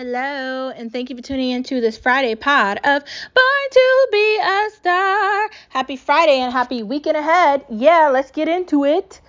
Hello, 0.00 0.70
and 0.70 0.92
thank 0.92 1.10
you 1.10 1.16
for 1.16 1.22
tuning 1.22 1.50
into 1.50 1.80
this 1.80 1.98
Friday 1.98 2.36
pod 2.36 2.76
of 2.84 3.02
Born 3.02 3.68
to 3.72 4.08
Be 4.12 4.38
a 4.40 4.70
Star. 4.76 5.50
Happy 5.70 5.96
Friday 5.96 6.38
and 6.38 6.52
happy 6.52 6.84
weekend 6.84 7.16
ahead. 7.16 7.64
Yeah, 7.68 8.08
let's 8.12 8.30
get 8.30 8.46
into 8.46 8.84
it. 8.84 9.20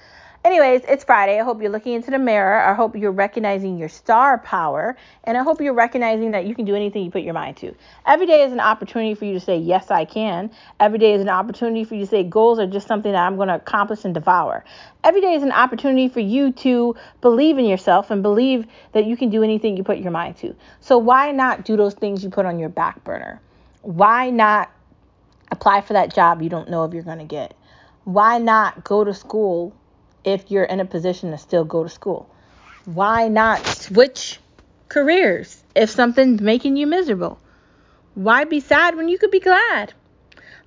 Anyways, 0.45 0.83
it's 0.87 1.03
Friday. 1.03 1.37
I 1.37 1.43
hope 1.43 1.61
you're 1.61 1.69
looking 1.69 1.95
into 1.95 2.11
the 2.11 2.17
mirror. 2.17 2.61
I 2.61 2.73
hope 2.73 2.95
you're 2.95 3.11
recognizing 3.11 3.77
your 3.77 3.89
star 3.89 4.37
power. 4.37 4.95
And 5.25 5.37
I 5.37 5.43
hope 5.43 5.59
you're 5.59 5.73
recognizing 5.73 6.31
that 6.31 6.45
you 6.45 6.55
can 6.55 6.63
do 6.63 6.75
anything 6.75 7.03
you 7.03 7.11
put 7.11 7.23
your 7.23 7.33
mind 7.33 7.57
to. 7.57 7.75
Every 8.05 8.25
day 8.25 8.43
is 8.43 8.53
an 8.53 8.61
opportunity 8.61 9.15
for 9.15 9.25
you 9.25 9.33
to 9.33 9.39
say, 9.41 9.57
Yes, 9.57 9.91
I 9.91 10.05
can. 10.05 10.49
Every 10.79 10.97
day 10.97 11.11
is 11.11 11.21
an 11.21 11.27
opportunity 11.27 11.83
for 11.83 11.95
you 11.95 12.05
to 12.05 12.09
say, 12.09 12.23
Goals 12.23 12.57
are 12.57 12.67
just 12.67 12.87
something 12.87 13.11
that 13.11 13.21
I'm 13.21 13.35
going 13.35 13.49
to 13.49 13.55
accomplish 13.55 14.05
and 14.05 14.13
devour. 14.13 14.63
Every 15.03 15.19
day 15.19 15.33
is 15.33 15.43
an 15.43 15.51
opportunity 15.51 16.07
for 16.07 16.21
you 16.21 16.53
to 16.53 16.95
believe 17.19 17.57
in 17.57 17.65
yourself 17.65 18.09
and 18.09 18.23
believe 18.23 18.65
that 18.93 19.05
you 19.05 19.17
can 19.17 19.29
do 19.29 19.43
anything 19.43 19.75
you 19.75 19.83
put 19.83 19.97
your 19.97 20.11
mind 20.11 20.37
to. 20.37 20.55
So, 20.79 20.97
why 20.97 21.33
not 21.33 21.65
do 21.65 21.75
those 21.75 21.95
things 21.95 22.23
you 22.23 22.29
put 22.29 22.45
on 22.45 22.59
your 22.59 22.69
back 22.69 23.03
burner? 23.03 23.41
Why 23.81 24.29
not 24.29 24.71
apply 25.51 25.81
for 25.81 25.93
that 25.93 26.15
job 26.15 26.41
you 26.41 26.49
don't 26.49 26.69
know 26.69 26.85
if 26.85 26.93
you're 26.93 27.03
going 27.03 27.19
to 27.19 27.25
get? 27.25 27.55
Why 28.05 28.37
not 28.37 28.85
go 28.85 29.03
to 29.03 29.13
school 29.13 29.75
if 30.23 30.51
you're 30.51 30.63
in 30.63 30.79
a 30.79 30.85
position 30.85 31.31
to 31.31 31.37
still 31.37 31.63
go 31.63 31.83
to 31.83 31.89
school? 31.89 32.29
Why 32.85 33.27
not 33.27 33.65
switch 33.65 34.39
careers 34.87 35.63
if 35.75 35.89
something's 35.89 36.41
making 36.41 36.77
you 36.77 36.87
miserable? 36.87 37.39
Why 38.15 38.43
be 38.43 38.59
sad 38.59 38.95
when 38.95 39.09
you 39.09 39.17
could 39.17 39.31
be 39.31 39.39
glad? 39.39 39.93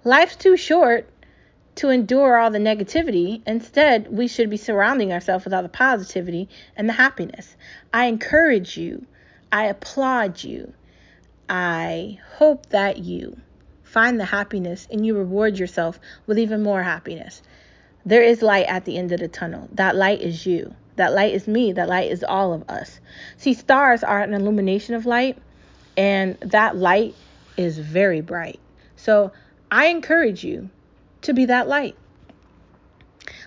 Life's 0.05 0.37
too 0.37 0.57
short 0.57 1.09
to 1.77 1.89
endure 1.89 2.39
all 2.39 2.51
the 2.51 2.59
negativity. 2.59 3.43
Instead, 3.47 4.09
we 4.11 4.29
should 4.29 4.51
be 4.51 4.57
surrounding 4.57 5.13
ourselves 5.13 5.45
with 5.45 5.55
all 5.55 5.63
the 5.63 5.69
positivity 5.69 6.49
and 6.77 6.89
the 6.89 6.95
happiness. 6.95 7.57
I 7.93 8.07
encourage 8.07 8.77
you. 8.77 9.07
I 9.51 9.65
applaud 9.67 10.43
you. 10.45 10.73
I 11.49 12.19
hope 12.37 12.67
that 12.71 12.99
you 12.99 13.39
find 13.83 14.19
the 14.19 14.25
happiness 14.25 14.89
and 14.91 15.05
you 15.05 15.17
reward 15.17 15.59
yourself 15.59 16.01
with 16.27 16.39
even 16.39 16.63
more 16.63 16.83
happiness. 16.83 17.43
There 18.05 18.23
is 18.23 18.43
light 18.43 18.67
at 18.67 18.85
the 18.85 18.99
end 18.99 19.13
of 19.13 19.21
the 19.21 19.29
tunnel. 19.29 19.69
That 19.73 19.97
light 19.97 20.21
is 20.21 20.45
you. 20.47 20.75
That 20.97 21.13
light 21.13 21.33
is 21.33 21.47
me. 21.47 21.73
That 21.73 21.89
light 21.89 22.11
is 22.11 22.25
all 22.25 22.53
of 22.53 22.69
us. 22.69 23.01
See, 23.37 23.55
stars 23.55 24.03
are 24.03 24.21
an 24.21 24.35
illumination 24.35 24.95
of 24.95 25.07
light, 25.07 25.39
and 25.97 26.37
that 26.41 26.77
light 26.77 27.15
is 27.57 27.79
very 27.79 28.21
bright. 28.21 28.61
So 28.97 29.33
I 29.71 29.87
encourage 29.87 30.45
you 30.45 30.71
to 31.23 31.33
be 31.33 31.45
that 31.47 31.69
light. 31.69 31.97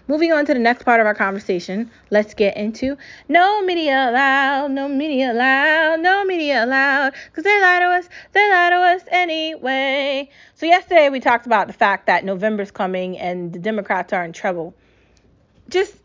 Moving 0.07 0.31
on 0.31 0.45
to 0.45 0.53
the 0.53 0.59
next 0.59 0.83
part 0.83 0.99
of 0.99 1.07
our 1.07 1.15
conversation, 1.15 1.89
let's 2.11 2.35
get 2.35 2.57
into 2.57 2.95
no 3.27 3.63
media 3.63 4.11
allowed, 4.11 4.69
no 4.69 4.87
media 4.87 5.31
allowed, 5.31 5.99
no 6.01 6.23
media 6.23 6.63
allowed, 6.63 7.13
because 7.25 7.43
they 7.43 7.59
lie 7.59 7.79
to 7.79 7.85
us, 7.85 8.09
they 8.31 8.49
lie 8.51 8.69
to 8.69 8.75
us 8.75 9.01
anyway. 9.07 10.29
So, 10.53 10.67
yesterday 10.67 11.09
we 11.09 11.19
talked 11.19 11.47
about 11.47 11.65
the 11.65 11.73
fact 11.73 12.05
that 12.05 12.23
November's 12.23 12.69
coming 12.69 13.17
and 13.17 13.51
the 13.51 13.57
Democrats 13.57 14.13
are 14.13 14.23
in 14.23 14.31
trouble. 14.31 14.75
Just 15.69 15.95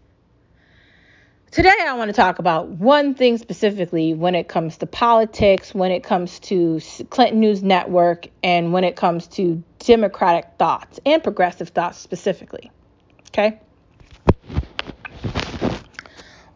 today, 1.51 1.75
I 1.87 1.93
want 1.93 2.09
to 2.09 2.15
talk 2.15 2.39
about 2.39 2.69
one 2.69 3.15
thing 3.15 3.37
specifically 3.37 4.15
when 4.15 4.35
it 4.35 4.49
comes 4.49 4.79
to 4.79 4.87
politics, 4.87 5.75
when 5.75 5.91
it 5.93 6.03
comes 6.03 6.39
to 6.41 6.81
Clinton 7.11 7.41
News 7.41 7.63
Network, 7.63 8.29
and 8.43 8.73
when 8.73 8.85
it 8.85 8.97
comes 8.97 9.27
to 9.27 9.63
Democratic 9.81 10.47
thoughts 10.59 11.01
and 11.05 11.23
progressive 11.23 11.69
thoughts 11.69 11.99
specifically. 11.99 12.71
Okay? 13.29 13.61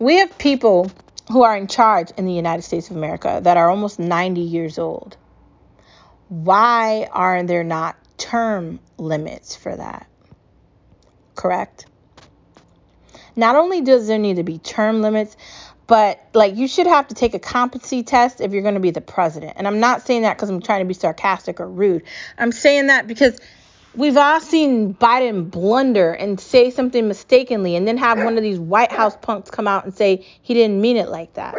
We 0.04 0.16
have 0.16 0.36
people 0.36 0.90
who 1.32 1.44
are 1.44 1.56
in 1.56 1.66
charge 1.66 2.10
in 2.18 2.26
the 2.26 2.32
United 2.34 2.60
States 2.60 2.90
of 2.90 2.96
America 2.96 3.40
that 3.42 3.56
are 3.56 3.70
almost 3.70 3.98
90 3.98 4.42
years 4.42 4.78
old. 4.78 5.16
Why 6.28 7.08
are 7.10 7.42
there 7.42 7.64
not 7.64 7.96
term 8.18 8.80
limits 8.98 9.56
for 9.56 9.74
that? 9.74 10.06
Correct? 11.34 11.86
Not 13.34 13.56
only 13.56 13.80
does 13.80 14.06
there 14.06 14.18
need 14.18 14.36
to 14.36 14.42
be 14.42 14.58
term 14.58 15.00
limits, 15.00 15.38
but 15.86 16.20
like 16.34 16.54
you 16.54 16.68
should 16.68 16.86
have 16.86 17.08
to 17.08 17.14
take 17.14 17.32
a 17.32 17.38
competency 17.38 18.02
test 18.02 18.42
if 18.42 18.52
you're 18.52 18.60
going 18.60 18.74
to 18.74 18.80
be 18.80 18.90
the 18.90 19.00
president. 19.00 19.54
And 19.56 19.66
I'm 19.66 19.80
not 19.80 20.02
saying 20.02 20.20
that 20.20 20.36
because 20.36 20.50
I'm 20.50 20.60
trying 20.60 20.80
to 20.80 20.86
be 20.86 20.92
sarcastic 20.92 21.60
or 21.60 21.66
rude. 21.66 22.02
I'm 22.36 22.52
saying 22.52 22.88
that 22.88 23.06
because 23.06 23.40
We've 23.96 24.16
all 24.16 24.40
seen 24.40 24.94
Biden 24.94 25.50
blunder 25.50 26.12
and 26.12 26.40
say 26.40 26.70
something 26.70 27.06
mistakenly 27.06 27.76
and 27.76 27.86
then 27.86 27.96
have 27.98 28.18
one 28.18 28.36
of 28.36 28.42
these 28.42 28.58
White 28.58 28.90
House 28.90 29.16
punks 29.16 29.50
come 29.50 29.68
out 29.68 29.84
and 29.84 29.94
say 29.94 30.26
he 30.42 30.54
didn't 30.54 30.80
mean 30.80 30.96
it 30.96 31.08
like 31.08 31.34
that. 31.34 31.54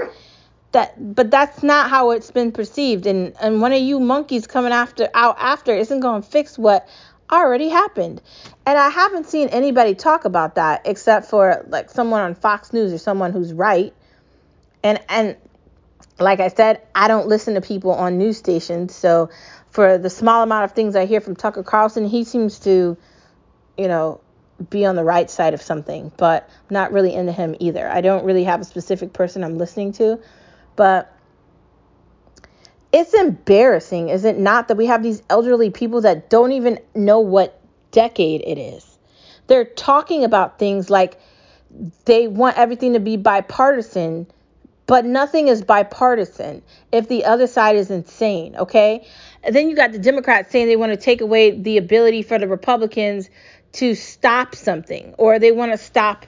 That 0.73 1.15
but 1.15 1.31
that's 1.31 1.63
not 1.63 1.89
how 1.89 2.11
it's 2.11 2.31
been 2.31 2.51
perceived 2.51 3.07
and 3.07 3.33
and 3.39 3.61
one 3.61 3.71
of 3.71 3.81
you 3.81 3.99
monkeys 3.99 4.47
coming 4.47 4.73
after 4.73 5.09
out 5.13 5.37
after 5.39 5.73
isn't 5.73 6.01
going 6.01 6.21
to 6.21 6.29
fix 6.29 6.57
what 6.57 6.87
already 7.31 7.69
happened. 7.69 8.21
And 8.65 8.77
I 8.77 8.89
haven't 8.89 9.27
seen 9.27 9.47
anybody 9.49 9.95
talk 9.95 10.25
about 10.25 10.55
that 10.55 10.81
except 10.85 11.27
for 11.27 11.65
like 11.69 11.89
someone 11.89 12.21
on 12.21 12.35
Fox 12.35 12.73
News 12.73 12.93
or 12.93 12.97
someone 12.97 13.31
who's 13.31 13.53
right. 13.53 13.93
And 14.83 14.99
and 15.09 15.37
like 16.19 16.39
I 16.39 16.47
said, 16.47 16.81
I 16.93 17.07
don't 17.07 17.27
listen 17.27 17.55
to 17.55 17.61
people 17.61 17.91
on 17.91 18.17
news 18.17 18.37
stations, 18.37 18.95
so 18.95 19.29
for 19.75 19.97
the 19.97 20.09
small 20.09 20.41
amount 20.41 20.63
of 20.63 20.71
things 20.71 20.95
I 20.95 21.05
hear 21.05 21.19
from 21.19 21.35
Tucker 21.35 21.61
Carlson, 21.61 22.07
he 22.07 22.23
seems 22.23 22.59
to, 22.59 22.95
you 23.77 23.87
know, 23.89 24.21
be 24.69 24.85
on 24.85 24.95
the 24.95 25.03
right 25.03 25.29
side 25.29 25.53
of 25.53 25.61
something, 25.61 26.13
but 26.15 26.49
not 26.69 26.93
really 26.93 27.13
into 27.13 27.33
him 27.33 27.57
either. 27.59 27.85
I 27.85 27.99
don't 27.99 28.23
really 28.23 28.45
have 28.45 28.61
a 28.61 28.63
specific 28.63 29.11
person 29.11 29.43
I'm 29.43 29.57
listening 29.57 29.91
to, 29.93 30.21
but 30.77 31.13
it's 32.93 33.13
embarrassing, 33.13 34.07
is 34.07 34.23
it 34.23 34.37
not, 34.37 34.69
that 34.69 34.77
we 34.77 34.85
have 34.85 35.03
these 35.03 35.21
elderly 35.29 35.71
people 35.71 35.99
that 36.01 36.29
don't 36.29 36.53
even 36.53 36.79
know 36.95 37.19
what 37.19 37.59
decade 37.91 38.43
it 38.47 38.57
is? 38.57 38.97
They're 39.47 39.65
talking 39.65 40.23
about 40.23 40.57
things 40.57 40.89
like 40.89 41.19
they 42.05 42.29
want 42.29 42.57
everything 42.57 42.93
to 42.93 43.01
be 43.01 43.17
bipartisan, 43.17 44.27
but 44.87 45.05
nothing 45.05 45.47
is 45.47 45.63
bipartisan 45.63 46.61
if 46.91 47.07
the 47.07 47.25
other 47.25 47.47
side 47.47 47.75
is 47.75 47.89
insane, 47.89 48.55
okay? 48.55 49.07
And 49.43 49.55
then 49.55 49.69
you 49.69 49.75
got 49.75 49.91
the 49.91 49.99
Democrats 49.99 50.51
saying 50.51 50.67
they 50.67 50.75
want 50.75 50.91
to 50.91 50.97
take 50.97 51.21
away 51.21 51.51
the 51.51 51.77
ability 51.77 52.21
for 52.21 52.37
the 52.37 52.47
Republicans 52.47 53.29
to 53.73 53.95
stop 53.95 54.55
something, 54.55 55.13
or 55.17 55.39
they 55.39 55.51
want 55.51 55.71
to 55.71 55.77
stop 55.77 56.25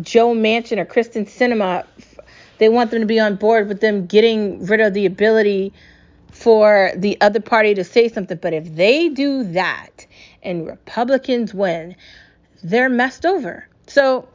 Joe 0.00 0.34
Manchin 0.34 0.78
or 0.78 0.84
Kyrsten 0.84 1.26
Sinema. 1.26 1.86
They 2.58 2.68
want 2.68 2.90
them 2.90 3.00
to 3.00 3.06
be 3.06 3.20
on 3.20 3.36
board 3.36 3.68
with 3.68 3.80
them 3.80 4.06
getting 4.06 4.66
rid 4.66 4.80
of 4.80 4.92
the 4.92 5.06
ability 5.06 5.72
for 6.30 6.90
the 6.96 7.18
other 7.20 7.40
party 7.40 7.74
to 7.74 7.84
say 7.84 8.08
something. 8.08 8.38
But 8.40 8.52
if 8.52 8.74
they 8.74 9.08
do 9.08 9.44
that 9.52 10.06
and 10.42 10.66
Republicans 10.66 11.54
win, 11.54 11.96
they're 12.62 12.88
messed 12.88 13.24
over. 13.24 13.68
So, 13.86 14.28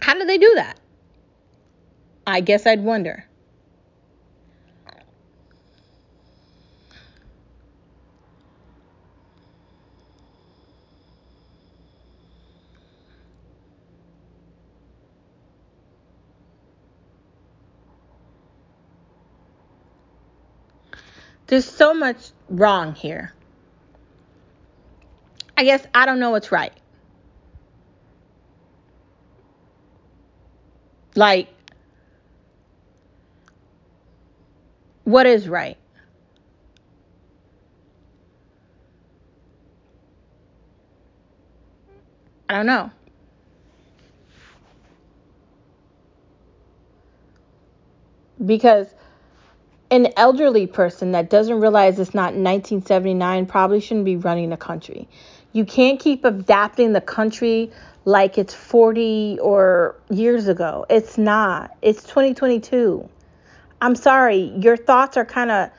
how 0.00 0.14
do 0.14 0.24
they 0.24 0.38
do 0.38 0.52
that? 0.56 0.78
I 2.30 2.40
guess 2.40 2.66
I'd 2.66 2.82
wonder. 2.82 3.24
There's 21.48 21.64
so 21.64 21.92
much 21.92 22.30
wrong 22.48 22.94
here. 22.94 23.34
I 25.56 25.64
guess 25.64 25.84
I 25.92 26.06
don't 26.06 26.20
know 26.20 26.30
what's 26.30 26.52
right. 26.52 26.72
Like, 31.16 31.48
what 35.10 35.26
is 35.26 35.48
right? 35.48 35.76
I 42.48 42.56
don't 42.56 42.66
know. 42.66 42.90
Because 48.44 48.88
an 49.90 50.08
elderly 50.16 50.66
person 50.66 51.12
that 51.12 51.30
doesn't 51.30 51.60
realize 51.60 51.98
it's 51.98 52.14
not 52.14 52.34
1979 52.34 53.46
probably 53.46 53.80
shouldn't 53.80 54.04
be 54.04 54.16
running 54.16 54.50
the 54.50 54.56
country. 54.56 55.08
You 55.52 55.64
can't 55.64 56.00
keep 56.00 56.24
adapting 56.24 56.92
the 56.92 57.00
country 57.00 57.70
like 58.04 58.38
it's 58.38 58.54
40 58.54 59.38
or 59.42 59.96
years 60.10 60.48
ago. 60.48 60.86
It's 60.88 61.18
not. 61.18 61.76
It's 61.82 62.02
2022. 62.04 63.08
I'm 63.80 63.94
sorry, 63.94 64.52
your 64.60 64.76
thoughts 64.76 65.16
are 65.16 65.24
kind 65.24 65.50
of 65.50 65.70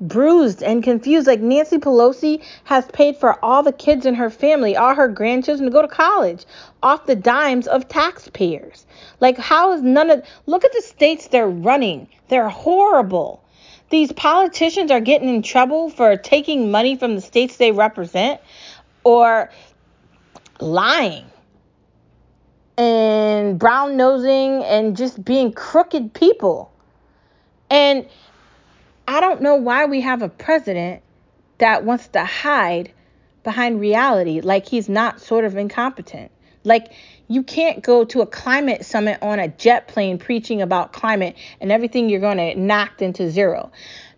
bruised 0.00 0.62
and 0.62 0.82
confused. 0.82 1.26
Like 1.26 1.40
Nancy 1.40 1.78
Pelosi 1.78 2.42
has 2.64 2.86
paid 2.86 3.16
for 3.16 3.42
all 3.44 3.62
the 3.62 3.72
kids 3.72 4.06
in 4.06 4.14
her 4.14 4.30
family, 4.30 4.76
all 4.76 4.94
her 4.94 5.08
grandchildren 5.08 5.68
to 5.68 5.72
go 5.72 5.82
to 5.82 5.88
college 5.88 6.44
off 6.82 7.06
the 7.06 7.16
dimes 7.16 7.66
of 7.66 7.88
taxpayers. 7.88 8.86
Like, 9.20 9.38
how 9.38 9.72
is 9.72 9.82
none 9.82 10.10
of 10.10 10.24
look 10.46 10.64
at 10.64 10.72
the 10.72 10.82
states 10.82 11.28
they're 11.28 11.48
running? 11.48 12.08
They're 12.28 12.48
horrible. 12.48 13.42
these 13.90 14.12
politicians 14.12 14.90
are 14.90 15.00
getting 15.00 15.28
in 15.34 15.42
trouble 15.42 15.88
for 15.90 16.16
taking 16.16 16.70
money 16.70 16.94
from 16.96 17.14
the 17.14 17.22
states 17.22 17.56
they 17.56 17.72
represent 17.72 18.40
or 19.02 19.50
lying 20.60 21.24
and 22.76 23.58
brown 23.58 23.96
nosing 23.96 24.62
and 24.64 24.96
just 24.96 25.24
being 25.24 25.52
crooked 25.52 26.12
people. 26.12 26.70
And 27.70 28.06
I 29.06 29.20
don't 29.20 29.42
know 29.42 29.56
why 29.56 29.86
we 29.86 30.00
have 30.00 30.22
a 30.22 30.28
president 30.28 31.02
that 31.58 31.84
wants 31.84 32.08
to 32.08 32.24
hide 32.24 32.92
behind 33.44 33.80
reality 33.80 34.40
like 34.40 34.66
he's 34.66 34.88
not 34.88 35.20
sort 35.20 35.44
of 35.44 35.56
incompetent. 35.56 36.30
Like 36.64 36.92
you 37.28 37.42
can't 37.42 37.82
go 37.82 38.04
to 38.04 38.20
a 38.20 38.26
climate 38.26 38.84
summit 38.84 39.18
on 39.22 39.38
a 39.38 39.48
jet 39.48 39.88
plane 39.88 40.18
preaching 40.18 40.60
about 40.62 40.92
climate 40.92 41.36
and 41.60 41.72
everything 41.72 42.08
you're 42.08 42.20
going 42.20 42.38
to 42.38 42.54
knocked 42.54 43.02
into 43.02 43.30
zero. 43.30 43.70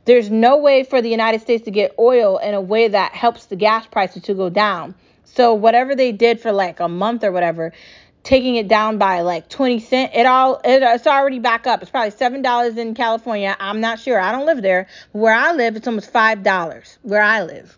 There's 0.05 0.31
no 0.31 0.57
way 0.57 0.83
for 0.83 1.03
the 1.03 1.09
United 1.09 1.41
States 1.41 1.65
to 1.67 1.71
get 1.71 1.95
oil 1.99 2.39
in 2.39 2.55
a 2.55 2.61
way 2.61 2.89
that 2.89 3.13
helps 3.13 3.47
the 3.47 3.57
gas 3.57 3.87
prices 3.87 4.23
to 4.25 4.35
go 4.35 4.49
down. 4.49 4.95
So 5.25 5.55
whatever 5.55 5.95
they 5.95 6.11
did 6.13 6.41
for 6.41 6.51
like 6.51 6.81
a 6.81 6.89
month 6.89 7.23
or 7.23 7.31
whatever, 7.31 7.73
taking 8.23 8.57
it 8.57 8.69
down 8.69 8.99
by 8.99 9.23
like 9.23 9.49
20 9.49 9.81
cent 9.81 10.13
it 10.15 10.27
all 10.27 10.61
it, 10.65 10.83
it's 10.83 11.07
already 11.07 11.39
back 11.39 11.67
up. 11.67 11.83
It's 11.83 11.91
probably 11.91 12.11
seven 12.11 12.43
dollars 12.43 12.77
in 12.77 12.95
california. 12.95 13.57
I'm 13.59 13.81
not 13.81 13.99
sure. 13.99 14.21
I 14.21 14.33
don't 14.33 14.47
live 14.47 14.63
there. 14.63 14.89
Where 15.13 15.35
i 15.35 15.53
live 15.53 15.77
it's 15.77 15.87
almost 15.87 16.11
five 16.13 16.43
dollars 16.43 16.99
where 17.03 17.23
i 17.23 17.43
live. 17.43 17.77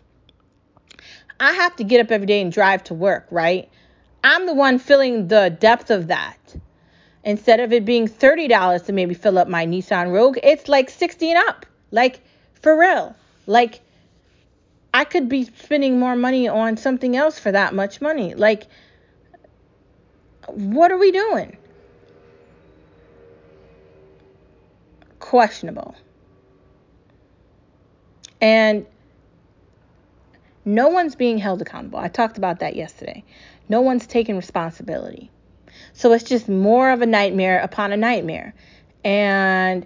I 1.39 1.53
have 1.53 1.75
to 1.77 1.83
get 1.83 2.05
up 2.05 2.11
every 2.11 2.27
day 2.27 2.41
and 2.41 2.51
drive 2.51 2.83
to 2.85 2.93
work 2.93 3.27
right? 3.31 3.69
I'm 4.23 4.45
the 4.45 4.53
one 4.53 4.79
feeling 4.79 5.27
the 5.27 5.55
depth 5.59 5.89
of 5.89 6.07
that. 6.07 6.37
Instead 7.25 7.61
of 7.61 7.71
it 7.71 7.85
being 7.85 8.07
$30 8.07 8.85
to 8.85 8.93
maybe 8.93 9.13
fill 9.13 9.37
up 9.37 9.47
my 9.47 9.65
nissan 9.65 10.11
rogue 10.11 10.37
it's 10.43 10.67
like 10.67 10.89
60 10.89 11.31
and 11.31 11.47
up. 11.47 11.65
Like 11.91 12.19
for 12.61 12.77
real. 12.77 13.15
Like 13.47 13.79
i 14.93 15.05
could 15.05 15.29
be 15.29 15.45
spending 15.45 15.99
more 15.99 16.17
money 16.17 16.49
on 16.49 16.75
something 16.75 17.15
else 17.15 17.39
for 17.39 17.53
that 17.53 17.73
much 17.73 18.01
money. 18.01 18.35
Like 18.35 18.67
what 20.47 20.91
are 20.91 20.97
we 20.97 21.11
doing? 21.11 21.57
Questionable. 25.19 25.95
And 28.41 28.85
no 30.65 30.89
one's 30.89 31.15
being 31.15 31.37
held 31.37 31.61
accountable. 31.61 31.99
I 31.99 32.07
talked 32.07 32.37
about 32.37 32.59
that 32.59 32.75
yesterday. 32.75 33.23
No 33.69 33.81
one's 33.81 34.05
taking 34.05 34.35
responsibility. 34.35 35.31
So 35.93 36.11
it's 36.13 36.23
just 36.23 36.47
more 36.47 36.91
of 36.91 37.01
a 37.01 37.05
nightmare 37.05 37.59
upon 37.59 37.91
a 37.91 37.97
nightmare. 37.97 38.53
And 39.03 39.85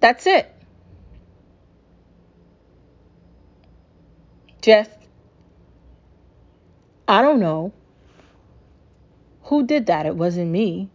that's 0.00 0.26
it. 0.26 0.52
Just 4.62 4.90
I 7.08 7.22
don't 7.22 7.40
know. 7.40 7.72
Who 9.44 9.64
did 9.64 9.86
that? 9.86 10.06
It 10.06 10.16
wasn't 10.16 10.50
me. 10.50 10.88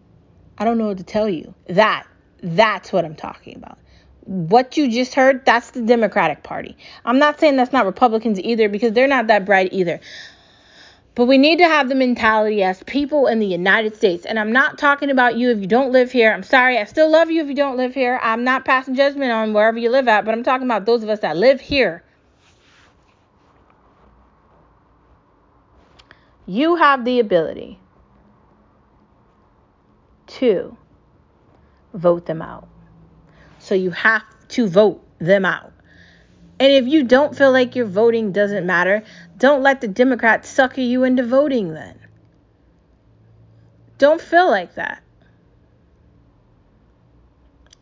I 0.58 0.66
don't 0.66 0.78
know 0.78 0.88
what 0.88 0.98
to 0.98 1.04
tell 1.04 1.30
you. 1.30 1.54
That, 1.68 2.06
that's 2.44 2.92
what 2.92 3.06
I'm 3.06 3.16
talking 3.16 3.56
about. 3.56 3.78
What 4.26 4.78
you 4.78 4.92
just 4.92 5.16
heard, 5.16 5.46
that's 5.46 5.72
the 5.72 5.82
Democratic 5.82 6.44
Party. 6.44 6.78
I'm 7.06 7.18
not 7.18 7.40
saying 7.40 7.56
that's 7.56 7.72
not 7.72 7.86
Republicans 7.86 8.40
either 8.40 8.68
because 8.70 8.92
they're 8.92 9.08
not 9.08 9.28
that 9.28 9.46
bright 9.46 9.72
either. 9.72 10.00
But 11.16 11.26
we 11.26 11.38
need 11.38 11.58
to 11.58 11.66
have 11.66 11.90
the 11.90 11.96
mentality 11.96 12.64
as 12.64 12.84
people 12.84 13.28
in 13.28 13.40
the 13.40 13.48
United 13.48 13.96
States. 13.96 14.26
And 14.26 14.40
I'm 14.40 14.52
not 14.52 14.78
talking 14.78 15.10
about 15.10 15.38
you 15.38 15.50
if 15.50 15.60
you 15.60 15.68
don't 15.68 15.92
live 15.92 16.12
here. 16.12 16.32
I'm 16.32 16.44
sorry. 16.44 16.78
I 16.78 16.86
still 16.86 17.10
love 17.10 17.32
you 17.32 17.42
if 17.42 17.48
you 17.48 17.56
don't 17.56 17.78
live 17.78 17.94
here. 17.94 18.20
I'm 18.22 18.44
not 18.44 18.64
passing 18.66 18.96
judgment 18.96 19.32
on 19.32 19.54
wherever 19.54 19.78
you 19.78 19.90
live 19.90 20.08
at, 20.08 20.26
but 20.26 20.34
I'm 20.34 20.44
talking 20.44 20.68
about 20.68 20.86
those 20.86 21.04
of 21.04 21.10
us 21.10 21.20
that 21.20 21.38
live 21.38 21.60
here. 21.60 22.04
You 26.46 26.76
have 26.76 27.06
the 27.06 27.20
ability 27.20 27.80
to 30.28 30.78
vote 31.94 32.26
them 32.26 32.42
out. 32.42 32.68
So 33.60 33.76
you 33.76 33.92
have 33.92 34.24
to 34.50 34.68
vote 34.68 35.06
them 35.20 35.46
out. 35.46 35.72
And 36.60 36.72
if 36.72 36.86
you 36.88 37.04
don't 37.04 37.36
feel 37.36 37.52
like 37.52 37.76
your 37.76 37.86
voting 37.86 38.32
doesn't 38.32 38.66
matter, 38.66 39.04
don't 39.38 39.64
let 39.64 39.82
the 39.82 39.88
Democrats 39.88 40.50
sucker 40.50 40.82
you 40.82 41.04
into 41.04 41.26
voting 41.26 41.74
then. 41.74 42.00
Don't 43.98 44.22
feel 44.22 44.50
like 44.50 44.76
that. 44.76 45.04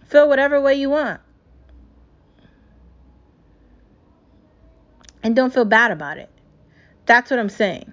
Feel 0.07 0.27
whatever 0.27 0.59
way 0.59 0.75
you 0.75 0.89
want. 0.89 1.21
And 5.21 5.35
don't 5.35 5.53
feel 5.53 5.65
bad 5.65 5.91
about 5.91 6.17
it. 6.17 6.29
That's 7.05 7.29
what 7.29 7.39
I'm 7.39 7.49
saying. 7.49 7.91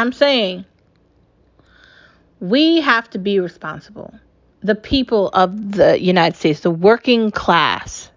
I'm 0.00 0.12
saying 0.12 0.64
we 2.40 2.80
have 2.80 3.10
to 3.10 3.18
be 3.18 3.38
responsible. 3.38 4.14
The 4.62 4.74
people 4.74 5.28
of 5.34 5.72
the 5.72 6.00
United 6.00 6.36
States, 6.38 6.60
the 6.60 6.70
working 6.70 7.30
class, 7.30 8.10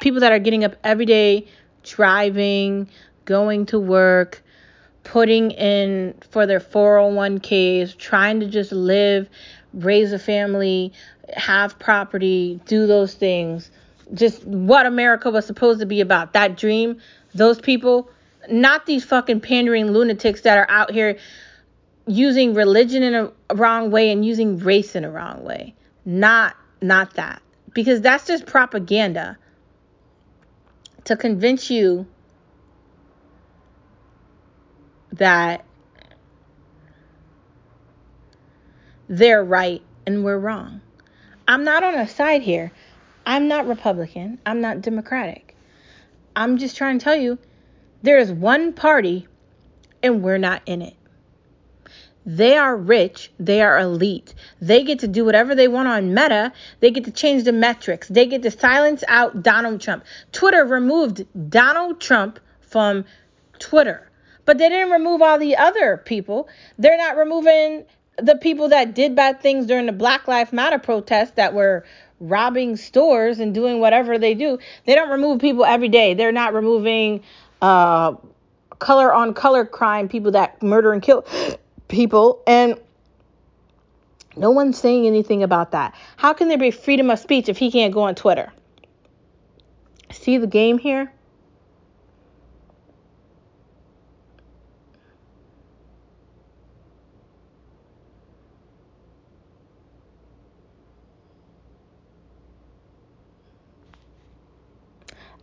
people 0.00 0.18
that 0.18 0.32
are 0.32 0.40
getting 0.40 0.64
up 0.64 0.74
every 0.82 1.06
day, 1.06 1.46
driving, 1.84 2.88
going 3.26 3.64
to 3.66 3.78
work, 3.78 4.42
putting 5.04 5.52
in 5.52 6.14
for 6.30 6.46
their 6.46 6.58
401ks, 6.58 7.96
trying 7.96 8.40
to 8.40 8.46
just 8.46 8.72
live, 8.72 9.28
raise 9.74 10.12
a 10.12 10.18
family, 10.18 10.92
have 11.36 11.78
property, 11.78 12.58
do 12.66 12.88
those 12.88 13.14
things. 13.14 13.70
Just 14.14 14.44
what 14.44 14.84
America 14.84 15.30
was 15.30 15.46
supposed 15.46 15.78
to 15.78 15.86
be 15.86 16.00
about. 16.00 16.32
That 16.32 16.56
dream, 16.56 16.98
those 17.34 17.60
people, 17.60 18.10
not 18.48 18.86
these 18.86 19.04
fucking 19.04 19.40
pandering 19.40 19.92
lunatics 19.92 20.42
that 20.42 20.58
are 20.58 20.66
out 20.68 20.90
here 20.90 21.18
using 22.06 22.54
religion 22.54 23.02
in 23.02 23.14
a 23.14 23.54
wrong 23.54 23.90
way 23.90 24.10
and 24.10 24.24
using 24.24 24.58
race 24.58 24.96
in 24.96 25.04
a 25.04 25.10
wrong 25.10 25.44
way. 25.44 25.74
Not 26.04 26.56
not 26.80 27.14
that. 27.14 27.42
Because 27.72 28.00
that's 28.00 28.26
just 28.26 28.44
propaganda 28.44 29.38
to 31.04 31.16
convince 31.16 31.70
you 31.70 32.06
that 35.12 35.64
they're 39.08 39.44
right 39.44 39.82
and 40.06 40.24
we're 40.24 40.38
wrong. 40.38 40.80
I'm 41.46 41.64
not 41.64 41.84
on 41.84 41.94
a 41.94 42.08
side 42.08 42.42
here. 42.42 42.72
I'm 43.24 43.46
not 43.46 43.66
Republican. 43.66 44.38
I'm 44.44 44.60
not 44.60 44.80
Democratic. 44.80 45.54
I'm 46.34 46.58
just 46.58 46.76
trying 46.76 46.98
to 46.98 47.04
tell 47.04 47.16
you 47.16 47.38
there 48.02 48.18
is 48.18 48.30
one 48.32 48.72
party 48.72 49.26
and 50.02 50.22
we're 50.22 50.38
not 50.38 50.62
in 50.66 50.82
it. 50.82 50.96
They 52.24 52.56
are 52.56 52.76
rich. 52.76 53.32
They 53.40 53.62
are 53.62 53.78
elite. 53.78 54.34
They 54.60 54.84
get 54.84 55.00
to 55.00 55.08
do 55.08 55.24
whatever 55.24 55.54
they 55.54 55.66
want 55.66 55.88
on 55.88 56.14
Meta. 56.14 56.52
They 56.80 56.90
get 56.90 57.04
to 57.04 57.10
change 57.10 57.44
the 57.44 57.52
metrics. 57.52 58.06
They 58.08 58.26
get 58.26 58.42
to 58.42 58.50
silence 58.50 59.02
out 59.08 59.42
Donald 59.42 59.80
Trump. 59.80 60.04
Twitter 60.30 60.64
removed 60.64 61.26
Donald 61.50 62.00
Trump 62.00 62.38
from 62.60 63.04
Twitter, 63.58 64.08
but 64.44 64.58
they 64.58 64.68
didn't 64.68 64.92
remove 64.92 65.20
all 65.20 65.38
the 65.38 65.56
other 65.56 65.96
people. 65.96 66.48
They're 66.78 66.96
not 66.96 67.16
removing 67.16 67.84
the 68.18 68.36
people 68.36 68.68
that 68.68 68.94
did 68.94 69.16
bad 69.16 69.40
things 69.40 69.66
during 69.66 69.86
the 69.86 69.92
Black 69.92 70.28
Lives 70.28 70.52
Matter 70.52 70.78
protests 70.78 71.32
that 71.32 71.54
were 71.54 71.84
robbing 72.20 72.76
stores 72.76 73.40
and 73.40 73.52
doing 73.52 73.80
whatever 73.80 74.16
they 74.16 74.34
do. 74.34 74.58
They 74.86 74.94
don't 74.94 75.10
remove 75.10 75.40
people 75.40 75.64
every 75.64 75.88
day. 75.88 76.14
They're 76.14 76.30
not 76.30 76.54
removing 76.54 77.22
uh, 77.62 78.14
color 78.80 79.14
on 79.14 79.32
color 79.32 79.64
crime, 79.64 80.08
people 80.08 80.32
that 80.32 80.62
murder 80.62 80.92
and 80.92 81.00
kill 81.00 81.24
people, 81.88 82.42
and 82.46 82.78
no 84.36 84.50
one's 84.50 84.78
saying 84.78 85.06
anything 85.06 85.42
about 85.42 85.70
that. 85.70 85.94
How 86.16 86.32
can 86.32 86.48
there 86.48 86.58
be 86.58 86.70
freedom 86.70 87.10
of 87.10 87.18
speech 87.18 87.48
if 87.48 87.56
he 87.56 87.70
can't 87.70 87.94
go 87.94 88.02
on 88.02 88.14
Twitter? 88.14 88.52
See 90.10 90.36
the 90.36 90.46
game 90.46 90.78
here? 90.78 91.12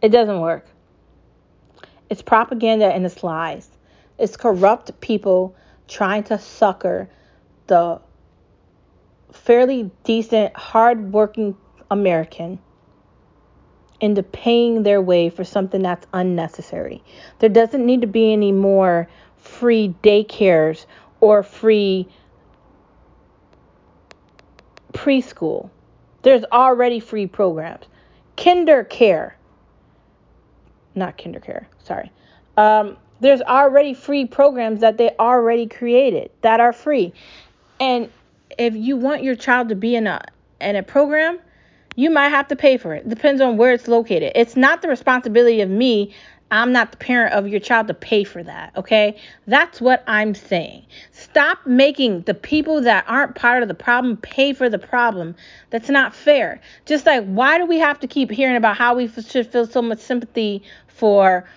It 0.02 0.10
doesn't 0.10 0.40
work. 0.40 0.66
It's 2.20 2.26
propaganda 2.26 2.88
and 2.88 3.06
it's 3.06 3.24
lies. 3.24 3.70
It's 4.18 4.36
corrupt 4.36 5.00
people 5.00 5.56
trying 5.88 6.24
to 6.24 6.38
sucker 6.38 7.10
the 7.68 8.02
fairly 9.32 9.90
decent, 10.04 10.54
hardworking 10.54 11.56
American 11.90 12.60
into 14.02 14.22
paying 14.22 14.84
their 14.84 15.02
way 15.02 15.30
for 15.30 15.46
something 15.46 15.82
that's 15.82 16.06
unnecessary. 16.12 17.02
There 17.40 17.48
doesn't 17.48 17.86
need 17.86 18.02
to 18.02 18.08
be 18.08 18.34
any 18.34 18.52
more 18.52 19.08
free 19.38 19.96
daycares 20.04 20.88
or 21.22 21.42
free 21.42 22.06
preschool. 24.92 25.70
There's 26.24 26.44
already 26.52 27.00
free 27.00 27.28
programs. 27.28 27.86
KinderCare. 28.36 29.36
Not 30.96 31.18
kinder 31.18 31.40
care, 31.40 31.68
sorry. 31.84 32.12
Um, 32.58 32.98
there's 33.22 33.42
already 33.42 33.94
free 33.94 34.26
programs 34.26 34.82
that 34.82 34.98
they 34.98 35.12
already 35.20 35.68
created 35.68 36.32
that 36.42 36.60
are 36.60 36.74
free. 36.74 37.14
And 37.80 38.10
if 38.58 38.76
you 38.76 38.98
want 38.98 39.24
your 39.24 39.36
child 39.36 39.70
to 39.70 39.76
be 39.76 39.96
in 39.96 40.08
a 40.08 40.22
in 40.62 40.76
a 40.76 40.84
program, 40.84 41.40
you 41.96 42.10
might 42.10 42.30
have 42.30 42.48
to 42.50 42.56
pay 42.56 42.78
for 42.78 42.94
it. 42.94 43.08
Depends 43.08 43.42
on 43.42 43.58
where 43.58 43.74
it's 43.74 43.88
located. 43.88 44.32
It's 44.36 44.56
not 44.56 44.82
the 44.82 44.88
responsibility 44.88 45.62
of 45.62 45.70
me. 45.70 46.14
I'm 46.52 46.72
not 46.72 46.92
the 46.92 46.98
parent 46.98 47.34
of 47.34 47.48
your 47.48 47.60
child 47.60 47.88
to 47.88 47.94
pay 47.94 48.24
for 48.24 48.42
that, 48.42 48.76
okay? 48.76 49.20
That's 49.46 49.80
what 49.80 50.04
I'm 50.08 50.34
saying. 50.34 50.86
Stop 51.12 51.60
making 51.68 52.22
the 52.22 52.34
people 52.34 52.82
that 52.82 53.06
aren't 53.08 53.36
part 53.36 53.62
of 53.62 53.68
the 53.68 53.76
problem 53.76 54.18
pay 54.18 54.54
for 54.54 54.68
the 54.68 54.80
problem. 54.80 55.36
That's 55.70 55.90
not 55.90 56.16
fair. 56.16 56.60
Just 56.86 57.06
like, 57.06 57.24
why 57.26 57.60
do 57.60 57.66
we 57.66 57.78
have 57.78 58.00
to 58.00 58.08
keep 58.08 58.32
hearing 58.32 58.56
about 58.56 58.78
how 58.78 58.96
we 58.96 59.08
should 59.08 59.52
feel 59.52 59.68
so 59.68 59.82
much 59.82 60.00
sympathy 60.00 60.64
for 60.88 61.48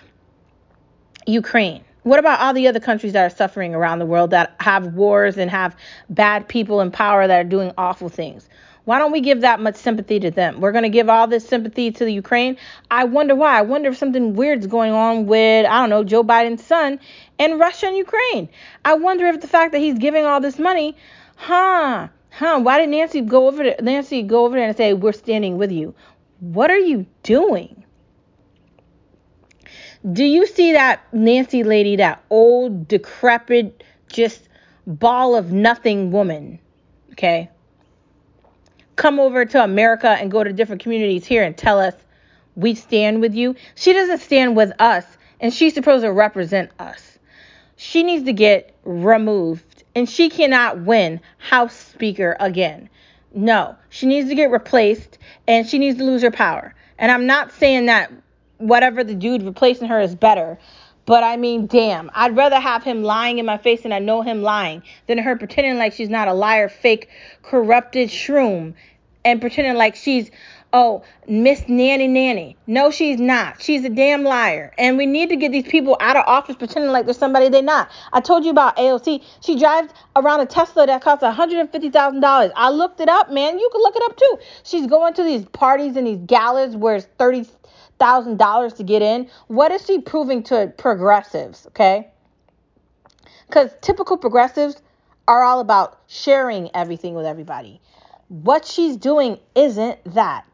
Ukraine? 1.25 1.83
What 2.03 2.19
about 2.19 2.41
all 2.41 2.53
the 2.53 2.67
other 2.67 2.81
countries 2.81 3.13
that 3.13 3.31
are 3.31 3.35
suffering 3.35 3.73
around 3.73 3.99
the 3.99 4.05
world 4.05 4.31
that 4.31 4.55
have 4.59 4.93
wars 4.93 5.37
and 5.37 5.49
have 5.49 5.75
bad 6.09 6.47
people 6.47 6.81
in 6.81 6.91
power 6.91 7.25
that 7.25 7.39
are 7.39 7.49
doing 7.49 7.71
awful 7.77 8.09
things? 8.09 8.47
Why 8.85 8.99
don't 8.99 9.13
we 9.13 9.21
give 9.21 9.41
that 9.41 9.61
much 9.61 9.75
sympathy 9.75 10.19
to 10.19 10.31
them? 10.31 10.59
We're 10.59 10.73
going 10.73 10.83
to 10.83 10.89
give 10.89 11.09
all 11.09 11.27
this 11.27 11.47
sympathy 11.47 11.91
to 11.91 12.03
the 12.03 12.11
Ukraine. 12.11 12.57
I 12.91 13.05
wonder 13.05 13.33
why. 13.33 13.57
I 13.57 13.61
wonder 13.61 13.89
if 13.89 13.97
something 13.97 14.35
weird's 14.35 14.67
going 14.67 14.91
on 14.91 15.25
with, 15.25 15.65
I 15.65 15.79
don't 15.79 15.89
know, 15.89 16.03
Joe 16.03 16.23
Biden's 16.23 16.65
son 16.65 16.99
and 17.39 17.59
Russia 17.59 17.87
and 17.87 17.95
Ukraine. 17.95 18.49
I 18.83 18.95
wonder 18.95 19.27
if 19.27 19.39
the 19.39 19.47
fact 19.47 19.71
that 19.71 19.79
he's 19.79 19.97
giving 19.97 20.25
all 20.25 20.41
this 20.41 20.59
money, 20.59 20.97
huh, 21.37 22.09
huh, 22.29 22.59
why 22.59 22.79
did 22.79 22.89
Nancy 22.89 23.21
go 23.21 23.47
over 23.47 23.63
there, 23.63 23.77
Nancy 23.81 24.21
go 24.21 24.45
over 24.45 24.57
there 24.57 24.67
and 24.67 24.75
say, 24.75 24.93
we're 24.93 25.13
standing 25.13 25.57
with 25.57 25.71
you? 25.71 25.95
What 26.41 26.69
are 26.69 26.79
you 26.79 27.05
doing? 27.23 27.85
Do 30.11 30.25
you 30.25 30.45
see 30.45 30.73
that 30.73 31.01
Nancy 31.13 31.63
lady, 31.63 31.95
that 31.95 32.21
old, 32.29 32.89
decrepit, 32.89 33.81
just 34.09 34.49
ball 34.85 35.37
of 35.37 35.53
nothing 35.53 36.11
woman? 36.11 36.59
Okay 37.13 37.49
come 38.95 39.19
over 39.19 39.45
to 39.45 39.63
America 39.63 40.09
and 40.09 40.31
go 40.31 40.43
to 40.43 40.53
different 40.53 40.81
communities 40.81 41.25
here 41.25 41.43
and 41.43 41.57
tell 41.57 41.79
us 41.79 41.93
we 42.55 42.75
stand 42.75 43.21
with 43.21 43.33
you. 43.33 43.55
She 43.75 43.93
doesn't 43.93 44.19
stand 44.19 44.55
with 44.55 44.71
us, 44.79 45.05
and 45.39 45.53
she's 45.53 45.73
supposed 45.73 46.03
to 46.03 46.11
represent 46.11 46.71
us. 46.79 47.17
She 47.75 48.03
needs 48.03 48.25
to 48.25 48.33
get 48.33 48.75
removed, 48.83 49.83
and 49.95 50.07
she 50.07 50.29
cannot 50.29 50.81
win 50.81 51.19
House 51.37 51.75
Speaker 51.75 52.37
again. 52.39 52.89
No, 53.33 53.75
she 53.89 54.05
needs 54.05 54.29
to 54.29 54.35
get 54.35 54.51
replaced, 54.51 55.17
and 55.47 55.67
she 55.67 55.79
needs 55.79 55.97
to 55.97 56.03
lose 56.03 56.21
her 56.21 56.31
power. 56.31 56.75
And 56.99 57.11
I'm 57.11 57.25
not 57.25 57.51
saying 57.51 57.87
that 57.87 58.11
whatever 58.57 59.03
the 59.03 59.15
dude 59.15 59.41
replacing 59.41 59.87
her 59.87 59.99
is 59.99 60.15
better. 60.15 60.59
But 61.05 61.23
I 61.23 61.37
mean, 61.37 61.67
damn, 61.67 62.09
I'd 62.13 62.35
rather 62.35 62.59
have 62.59 62.83
him 62.83 63.03
lying 63.03 63.37
in 63.39 63.45
my 63.45 63.57
face 63.57 63.81
and 63.83 63.93
I 63.93 63.99
know 63.99 64.21
him 64.21 64.41
lying 64.41 64.83
than 65.07 65.17
her 65.17 65.35
pretending 65.35 65.77
like 65.77 65.93
she's 65.93 66.09
not 66.09 66.27
a 66.27 66.33
liar, 66.33 66.69
fake, 66.69 67.09
corrupted 67.41 68.09
shroom 68.09 68.73
and 69.25 69.41
pretending 69.41 69.75
like 69.75 69.95
she's, 69.95 70.31
oh, 70.71 71.03
Miss 71.27 71.67
Nanny 71.67 72.07
Nanny. 72.07 72.57
No, 72.67 72.89
she's 72.89 73.19
not. 73.19 73.61
She's 73.61 73.83
a 73.83 73.89
damn 73.89 74.23
liar. 74.23 74.73
And 74.77 74.97
we 74.97 75.05
need 75.05 75.29
to 75.29 75.35
get 75.35 75.51
these 75.51 75.67
people 75.67 75.97
out 75.99 76.15
of 76.15 76.23
office 76.25 76.55
pretending 76.55 76.91
like 76.91 77.05
they're 77.05 77.13
somebody 77.13 77.49
they're 77.49 77.61
not. 77.61 77.89
I 78.11 78.21
told 78.21 78.45
you 78.45 78.51
about 78.51 78.77
AOC. 78.77 79.23
She 79.41 79.57
drives 79.57 79.93
around 80.15 80.39
a 80.39 80.45
Tesla 80.45 80.87
that 80.87 81.01
costs 81.01 81.23
$150,000. 81.23 82.51
I 82.55 82.69
looked 82.69 83.01
it 83.01 83.09
up, 83.09 83.31
man. 83.31 83.59
You 83.59 83.69
can 83.71 83.81
look 83.81 83.95
it 83.95 84.03
up 84.03 84.17
too. 84.17 84.37
She's 84.63 84.87
going 84.87 85.13
to 85.15 85.23
these 85.23 85.45
parties 85.45 85.95
and 85.95 86.07
these 86.07 86.19
galas 86.25 86.75
where 86.75 86.95
it's 86.95 87.07
30 87.17 87.45
thousand 87.99 88.37
dollars 88.37 88.73
to 88.73 88.83
get 88.83 89.01
in. 89.01 89.29
What 89.47 89.71
is 89.71 89.85
she 89.85 89.99
proving 89.99 90.43
to 90.43 90.73
progressives? 90.77 91.67
Okay, 91.67 92.09
because 93.47 93.71
typical 93.81 94.17
progressives 94.17 94.81
are 95.27 95.43
all 95.43 95.59
about 95.59 95.99
sharing 96.07 96.69
everything 96.75 97.13
with 97.13 97.25
everybody. 97.25 97.79
What 98.27 98.65
she's 98.65 98.97
doing 98.97 99.37
isn't 99.55 100.13
that. 100.13 100.45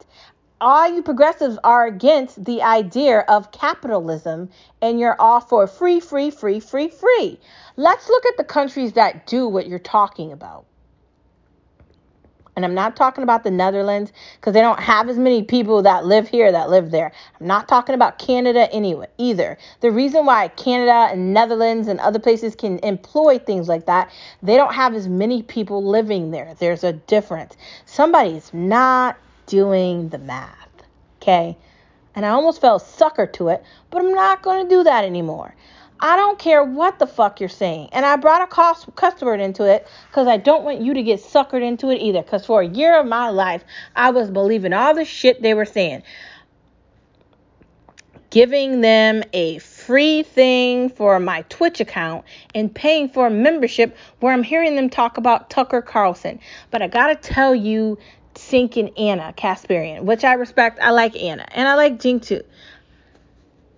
All 0.60 0.92
you 0.94 1.02
progressives 1.02 1.58
are 1.64 1.86
against 1.86 2.44
the 2.44 2.62
idea 2.62 3.20
of 3.20 3.50
capitalism 3.50 4.50
and 4.82 5.00
you're 5.00 5.18
all 5.18 5.40
for 5.40 5.66
free, 5.66 6.00
free, 6.00 6.30
free, 6.30 6.60
free, 6.60 6.88
free. 6.88 7.40
Let's 7.76 8.08
look 8.10 8.26
at 8.26 8.36
the 8.36 8.44
countries 8.44 8.92
that 8.92 9.26
do 9.26 9.48
what 9.48 9.66
you're 9.66 9.78
talking 9.78 10.32
about. 10.32 10.66
And 12.60 12.64
I'm 12.66 12.74
not 12.74 12.94
talking 12.94 13.22
about 13.22 13.42
the 13.42 13.50
Netherlands 13.50 14.12
because 14.36 14.52
they 14.52 14.60
don't 14.60 14.80
have 14.80 15.08
as 15.08 15.16
many 15.16 15.42
people 15.42 15.80
that 15.80 16.04
live 16.04 16.28
here 16.28 16.52
that 16.52 16.68
live 16.68 16.90
there. 16.90 17.10
I'm 17.40 17.46
not 17.46 17.68
talking 17.68 17.94
about 17.94 18.18
Canada 18.18 18.70
anyway 18.70 19.06
either. 19.16 19.56
The 19.80 19.90
reason 19.90 20.26
why 20.26 20.48
Canada 20.48 21.08
and 21.10 21.32
Netherlands 21.32 21.88
and 21.88 21.98
other 22.00 22.18
places 22.18 22.54
can 22.54 22.78
employ 22.80 23.38
things 23.38 23.66
like 23.66 23.86
that, 23.86 24.10
they 24.42 24.58
don't 24.58 24.74
have 24.74 24.92
as 24.92 25.08
many 25.08 25.42
people 25.42 25.82
living 25.82 26.32
there. 26.32 26.54
There's 26.58 26.84
a 26.84 26.92
difference. 26.92 27.56
Somebody's 27.86 28.52
not 28.52 29.16
doing 29.46 30.10
the 30.10 30.18
math. 30.18 30.68
Okay? 31.22 31.56
And 32.14 32.26
I 32.26 32.28
almost 32.28 32.60
fell 32.60 32.78
sucker 32.78 33.26
to 33.26 33.48
it, 33.48 33.64
but 33.88 34.02
I'm 34.02 34.12
not 34.12 34.42
going 34.42 34.68
to 34.68 34.68
do 34.68 34.84
that 34.84 35.06
anymore. 35.06 35.54
I 36.02 36.16
don't 36.16 36.38
care 36.38 36.64
what 36.64 36.98
the 36.98 37.06
fuck 37.06 37.40
you're 37.40 37.48
saying. 37.48 37.90
And 37.92 38.06
I 38.06 38.16
brought 38.16 38.42
a 38.42 38.46
cost, 38.46 38.88
customer 38.96 39.34
into 39.34 39.64
it 39.64 39.86
because 40.08 40.26
I 40.26 40.38
don't 40.38 40.64
want 40.64 40.80
you 40.80 40.94
to 40.94 41.02
get 41.02 41.20
suckered 41.20 41.62
into 41.62 41.90
it 41.90 41.96
either. 41.96 42.22
Because 42.22 42.46
for 42.46 42.62
a 42.62 42.66
year 42.66 42.98
of 42.98 43.06
my 43.06 43.28
life, 43.28 43.62
I 43.94 44.10
was 44.10 44.30
believing 44.30 44.72
all 44.72 44.94
the 44.94 45.04
shit 45.04 45.42
they 45.42 45.54
were 45.54 45.66
saying. 45.66 46.02
Giving 48.30 48.80
them 48.80 49.24
a 49.32 49.58
free 49.58 50.22
thing 50.22 50.88
for 50.88 51.18
my 51.18 51.42
Twitch 51.48 51.80
account 51.80 52.24
and 52.54 52.72
paying 52.72 53.08
for 53.08 53.26
a 53.26 53.30
membership 53.30 53.96
where 54.20 54.32
I'm 54.32 54.44
hearing 54.44 54.76
them 54.76 54.88
talk 54.88 55.18
about 55.18 55.50
Tucker 55.50 55.82
Carlson. 55.82 56.40
But 56.70 56.80
I 56.80 56.86
gotta 56.86 57.16
tell 57.16 57.54
you, 57.54 57.98
sinking 58.36 58.96
Ana 58.96 59.34
Kasparian, 59.36 60.02
which 60.02 60.24
I 60.24 60.34
respect. 60.34 60.78
I 60.80 60.90
like 60.90 61.16
Ana 61.16 61.46
and 61.52 61.68
I 61.68 61.74
like 61.74 62.00
Jing 62.00 62.20
too. 62.20 62.42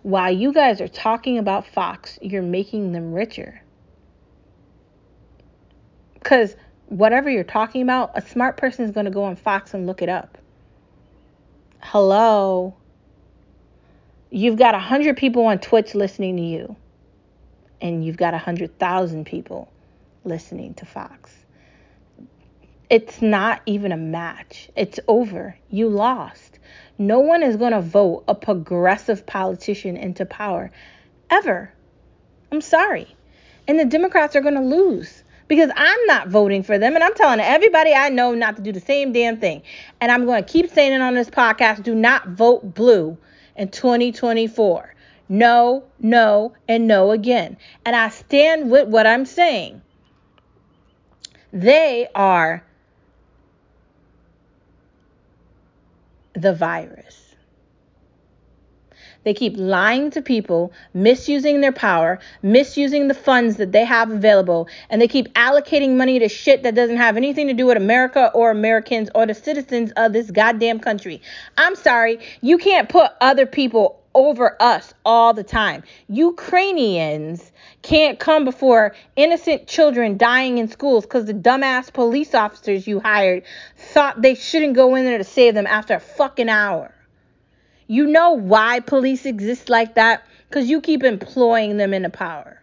While 0.03 0.33
you 0.33 0.53
guys 0.53 0.81
are 0.81 0.89
talking 0.89 1.39
about 1.39 1.67
Fox, 1.67 2.19
you're 2.21 2.43
making 2.43 2.93
them 2.93 3.13
richer. 3.13 3.63
Because 6.15 6.57
whatever 6.87 7.31
you're 7.31 7.45
talking 7.45 7.83
about, 7.83 8.11
a 8.15 8.23
smart 8.23 8.57
person 8.57 8.85
is 8.85 8.91
going 8.91 9.07
to 9.07 9.13
go 9.13 9.25
on 9.25 9.37
Fox 9.37 9.75
and 9.75 9.87
look 9.87 10.03
it 10.03 10.09
up. 10.09 10.39
Hello. 11.81 12.75
You've 14.31 14.57
got 14.57 14.75
100 14.75 15.17
people 15.17 15.45
on 15.47 15.59
Twitch 15.59 15.95
listening 15.95 16.37
to 16.37 16.43
you, 16.43 16.77
and 17.81 18.05
you've 18.05 18.17
got 18.17 18.33
100,000 18.33 19.27
people 19.27 19.71
listening 20.25 20.75
to 20.75 20.87
Fox. 20.87 21.31
It's 22.89 23.23
not 23.23 23.63
even 23.67 23.93
a 23.93 23.97
match. 23.97 24.69
It's 24.75 24.99
over. 25.07 25.57
You 25.71 25.89
lost. 25.89 26.52
No 26.99 27.21
one 27.21 27.43
is 27.43 27.57
going 27.57 27.73
to 27.73 27.81
vote 27.81 28.25
a 28.29 28.35
progressive 28.35 29.27
politician 29.27 29.97
into 29.97 30.27
power 30.27 30.71
ever. 31.31 31.73
I'm 32.51 32.61
sorry. 32.61 33.15
And 33.67 33.79
the 33.79 33.85
Democrats 33.85 34.37
are 34.37 34.41
going 34.41 34.55
to 34.55 34.61
lose 34.61 35.23
because 35.49 35.71
I'm 35.77 36.07
not 36.07 36.29
voting 36.29 36.63
for 36.63 36.79
them. 36.79 36.95
And 36.95 37.03
I'm 37.03 37.15
telling 37.15 37.41
everybody 37.41 37.93
I 37.93 38.09
know 38.09 38.35
not 38.35 38.57
to 38.57 38.63
do 38.63 38.73
the 38.73 38.81
same 38.81 39.13
damn 39.13 39.39
thing. 39.39 39.63
And 40.01 40.13
I'm 40.13 40.27
going 40.27 40.45
to 40.45 40.51
keep 40.51 40.71
saying 40.71 40.93
it 40.93 41.01
on 41.01 41.15
this 41.15 41.31
podcast 41.31 41.83
do 41.83 41.95
not 41.95 42.29
vote 42.29 42.75
blue 42.75 43.17
in 43.57 43.69
2024. 43.69 44.95
No, 45.29 45.85
no, 45.99 46.53
and 46.69 46.87
no 46.87 47.11
again. 47.11 47.57
And 47.85 47.97
I 47.97 48.11
stand 48.11 48.71
with 48.71 48.89
what 48.89 49.07
I'm 49.07 49.25
saying. 49.25 49.81
They 51.53 52.09
are 52.15 52.65
the 56.35 56.53
virus. 56.53 57.19
They 59.25 59.35
keep 59.35 59.55
lying 59.57 60.11
to 60.11 60.23
people, 60.23 60.73
misusing 60.95 61.61
their 61.61 61.73
power, 61.73 62.19
misusing 62.43 63.07
the 63.07 63.15
funds 63.15 63.57
that 63.59 63.71
they 63.71 63.85
have 63.85 64.11
available, 64.11 64.69
and 64.91 65.01
they 65.01 65.07
keep 65.07 65.33
allocating 65.35 65.97
money 65.97 66.19
to 66.19 66.29
shit 66.29 66.65
that 66.65 66.75
doesn't 66.75 66.97
have 66.97 67.17
anything 67.17 67.47
to 67.47 67.55
do 67.55 67.67
with 67.67 67.77
America 67.77 68.33
or 68.35 68.51
Americans 68.51 69.11
or 69.15 69.27
the 69.27 69.35
citizens 69.35 69.93
of 69.97 70.13
this 70.13 70.31
goddamn 70.31 70.81
country. 70.81 71.23
I'm 71.57 71.77
sorry, 71.77 72.19
you 72.41 72.59
can't 72.59 72.89
put 72.89 73.13
other 73.21 73.47
people 73.47 74.02
over 74.15 74.57
us 74.61 74.95
all 75.05 75.35
the 75.35 75.45
time. 75.45 75.83
Ukrainians 76.09 77.53
can't 77.83 78.19
come 78.19 78.45
before 78.45 78.95
innocent 79.17 79.67
children 79.67 80.17
dying 80.17 80.59
in 80.59 80.69
schools 80.69 81.05
because 81.05 81.27
the 81.27 81.35
dumbass 81.35 81.93
police 81.93 82.35
officers 82.35 82.87
you 82.87 83.01
hired 83.01 83.43
thought 83.77 84.23
they 84.23 84.35
shouldn't 84.35 84.75
go 84.75 84.95
in 84.95 85.05
there 85.05 85.19
to 85.19 85.25
save 85.25 85.55
them 85.55 85.67
after 85.67 85.95
a 85.95 86.01
fucking 86.01 86.49
hour. 86.49 86.95
You 87.87 88.07
know 88.07 88.33
why 88.33 88.81
police 88.81 89.27
exist 89.27 89.69
like 89.69 89.97
that? 89.97 90.25
Because 90.49 90.71
you 90.71 90.81
keep 90.81 91.03
employing 91.03 91.77
them 91.77 91.93
into 91.93 92.11
power. 92.11 92.62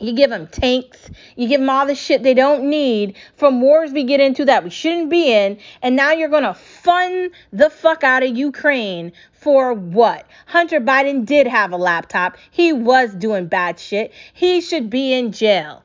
You 0.00 0.14
give 0.14 0.30
them 0.30 0.46
tanks. 0.46 1.10
You 1.36 1.46
give 1.46 1.60
them 1.60 1.68
all 1.68 1.86
the 1.86 1.94
shit 1.94 2.22
they 2.22 2.32
don't 2.32 2.70
need 2.70 3.16
from 3.36 3.60
wars 3.60 3.92
we 3.92 4.04
get 4.04 4.18
into 4.18 4.46
that 4.46 4.64
we 4.64 4.70
shouldn't 4.70 5.10
be 5.10 5.30
in. 5.30 5.58
And 5.82 5.94
now 5.94 6.12
you're 6.12 6.30
going 6.30 6.42
to 6.42 6.54
fund 6.54 7.32
the 7.52 7.68
fuck 7.68 8.02
out 8.02 8.22
of 8.22 8.34
Ukraine 8.34 9.12
for 9.32 9.74
what? 9.74 10.26
Hunter 10.46 10.80
Biden 10.80 11.26
did 11.26 11.46
have 11.46 11.72
a 11.72 11.76
laptop. 11.76 12.38
He 12.50 12.72
was 12.72 13.14
doing 13.14 13.46
bad 13.46 13.78
shit. 13.78 14.12
He 14.32 14.62
should 14.62 14.88
be 14.88 15.12
in 15.12 15.32
jail. 15.32 15.84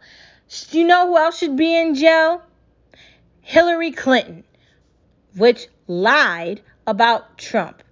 Do 0.72 0.80
you 0.80 0.86
know 0.86 1.08
who 1.08 1.18
else 1.18 1.38
should 1.38 1.58
be 1.58 1.76
in 1.76 1.96
jail? 1.96 2.42
Hillary 3.42 3.92
Clinton, 3.92 4.44
which 5.36 5.68
lied 5.88 6.62
about 6.88 7.38
Trump. 7.38 7.84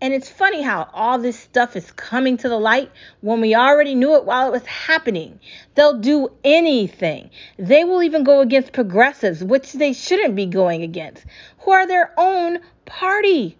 And 0.00 0.14
it's 0.14 0.28
funny 0.28 0.62
how 0.62 0.88
all 0.92 1.18
this 1.18 1.38
stuff 1.38 1.74
is 1.74 1.90
coming 1.90 2.36
to 2.38 2.48
the 2.48 2.58
light 2.58 2.90
when 3.20 3.40
we 3.40 3.54
already 3.56 3.96
knew 3.96 4.14
it 4.14 4.24
while 4.24 4.46
it 4.48 4.52
was 4.52 4.66
happening. 4.66 5.40
They'll 5.74 5.98
do 5.98 6.28
anything. 6.44 7.30
They 7.58 7.82
will 7.82 8.02
even 8.02 8.22
go 8.22 8.40
against 8.40 8.72
progressives, 8.72 9.42
which 9.42 9.72
they 9.72 9.92
shouldn't 9.92 10.36
be 10.36 10.46
going 10.46 10.82
against, 10.82 11.24
who 11.60 11.72
are 11.72 11.86
their 11.86 12.12
own 12.16 12.60
party. 12.84 13.58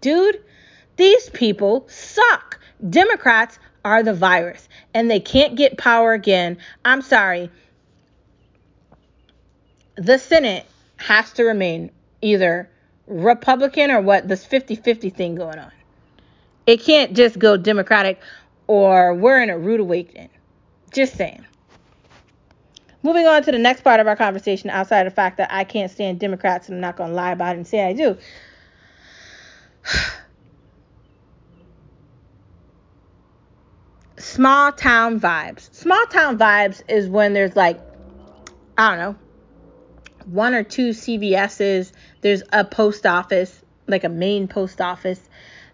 Dude, 0.00 0.42
these 0.96 1.30
people 1.30 1.86
suck. 1.88 2.58
Democrats 2.90 3.58
are 3.84 4.02
the 4.02 4.14
virus 4.14 4.68
and 4.92 5.08
they 5.08 5.20
can't 5.20 5.54
get 5.54 5.78
power 5.78 6.12
again. 6.12 6.58
I'm 6.84 7.02
sorry. 7.02 7.50
The 9.94 10.18
Senate 10.18 10.66
has 10.96 11.32
to 11.34 11.44
remain 11.44 11.92
either 12.20 12.68
Republican 13.06 13.90
or 13.90 14.00
what? 14.00 14.28
This 14.28 14.44
50 14.44 14.76
50 14.76 15.10
thing 15.10 15.34
going 15.34 15.58
on. 15.58 15.72
It 16.66 16.82
can't 16.82 17.14
just 17.14 17.38
go 17.38 17.56
Democratic 17.56 18.20
or 18.66 19.14
we're 19.14 19.40
in 19.42 19.50
a 19.50 19.58
rude 19.58 19.80
awakening. 19.80 20.30
Just 20.92 21.16
saying. 21.16 21.44
Moving 23.02 23.26
on 23.26 23.42
to 23.44 23.52
the 23.52 23.58
next 23.58 23.82
part 23.82 24.00
of 24.00 24.08
our 24.08 24.16
conversation, 24.16 24.70
outside 24.70 25.06
of 25.06 25.12
the 25.12 25.14
fact 25.14 25.36
that 25.36 25.52
I 25.52 25.62
can't 25.64 25.92
stand 25.92 26.18
Democrats 26.18 26.68
and 26.68 26.76
I'm 26.76 26.80
not 26.80 26.96
going 26.96 27.10
to 27.10 27.14
lie 27.14 27.30
about 27.32 27.54
it 27.54 27.58
and 27.58 27.66
say 27.66 27.86
I 27.86 27.92
do. 27.92 28.16
Small 34.18 34.72
town 34.72 35.20
vibes. 35.20 35.72
Small 35.72 36.04
town 36.06 36.36
vibes 36.36 36.82
is 36.88 37.08
when 37.08 37.32
there's 37.32 37.54
like, 37.54 37.78
I 38.76 38.88
don't 38.90 38.98
know, 38.98 39.14
one 40.24 40.54
or 40.54 40.64
two 40.64 40.88
CVS's, 40.90 41.92
there's 42.26 42.42
a 42.52 42.64
post 42.64 43.06
office, 43.06 43.62
like 43.86 44.02
a 44.02 44.08
main 44.08 44.48
post 44.48 44.80
office, 44.80 45.20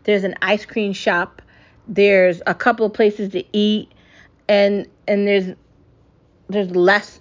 there's 0.04 0.22
an 0.22 0.34
ice 0.42 0.66
cream 0.66 0.92
shop, 0.92 1.40
there's 1.88 2.42
a 2.46 2.54
couple 2.54 2.84
of 2.84 2.92
places 2.92 3.32
to 3.32 3.42
eat, 3.56 3.90
and 4.50 4.86
and 5.08 5.26
there's 5.26 5.56
there's 6.50 6.70
less 6.72 7.20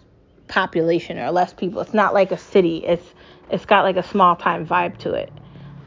population 0.50 1.17
or 1.17 1.31
less 1.31 1.53
people. 1.53 1.79
It's 1.79 1.93
not 1.93 2.13
like 2.13 2.33
a 2.33 2.38
city. 2.38 2.83
It's 2.85 3.05
it's 3.50 3.63
got 3.63 3.83
like 3.83 3.95
a 3.95 4.03
small 4.03 4.35
time 4.35 4.67
vibe 4.67 4.97
to 4.97 5.13
it. 5.13 5.31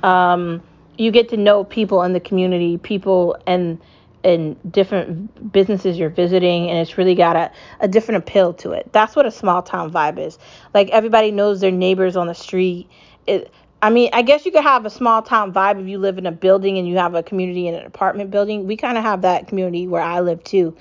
Um, 0.02 0.62
you 0.96 1.10
get 1.10 1.28
to 1.28 1.36
know 1.36 1.64
people 1.64 2.02
in 2.02 2.14
the 2.14 2.20
community, 2.20 2.78
people 2.78 3.36
and 3.46 3.78
and 4.24 4.56
different 4.72 5.52
businesses 5.52 5.98
you're 5.98 6.08
visiting 6.08 6.70
and 6.70 6.78
it's 6.78 6.96
really 6.96 7.14
got 7.14 7.36
a, 7.36 7.50
a 7.80 7.86
different 7.86 8.26
appeal 8.26 8.54
to 8.54 8.72
it 8.72 8.88
that's 8.90 9.14
what 9.14 9.26
a 9.26 9.30
small 9.30 9.62
town 9.62 9.92
vibe 9.92 10.18
is 10.18 10.38
like 10.72 10.88
everybody 10.88 11.30
knows 11.30 11.60
their 11.60 11.70
neighbors 11.70 12.16
on 12.16 12.26
the 12.26 12.34
street 12.34 12.88
it, 13.26 13.52
I 13.84 13.90
mean, 13.90 14.08
I 14.14 14.22
guess 14.22 14.46
you 14.46 14.52
could 14.52 14.62
have 14.62 14.86
a 14.86 14.90
small 14.90 15.20
town 15.20 15.52
vibe 15.52 15.78
if 15.78 15.86
you 15.86 15.98
live 15.98 16.16
in 16.16 16.24
a 16.24 16.32
building 16.32 16.78
and 16.78 16.88
you 16.88 16.96
have 16.96 17.14
a 17.14 17.22
community 17.22 17.68
in 17.68 17.74
an 17.74 17.84
apartment 17.84 18.30
building. 18.30 18.66
We 18.66 18.78
kind 18.78 18.96
of 18.96 19.04
have 19.04 19.20
that 19.22 19.46
community 19.46 19.86
where 19.86 20.00
I 20.00 20.20
live 20.20 20.42
too. 20.42 20.74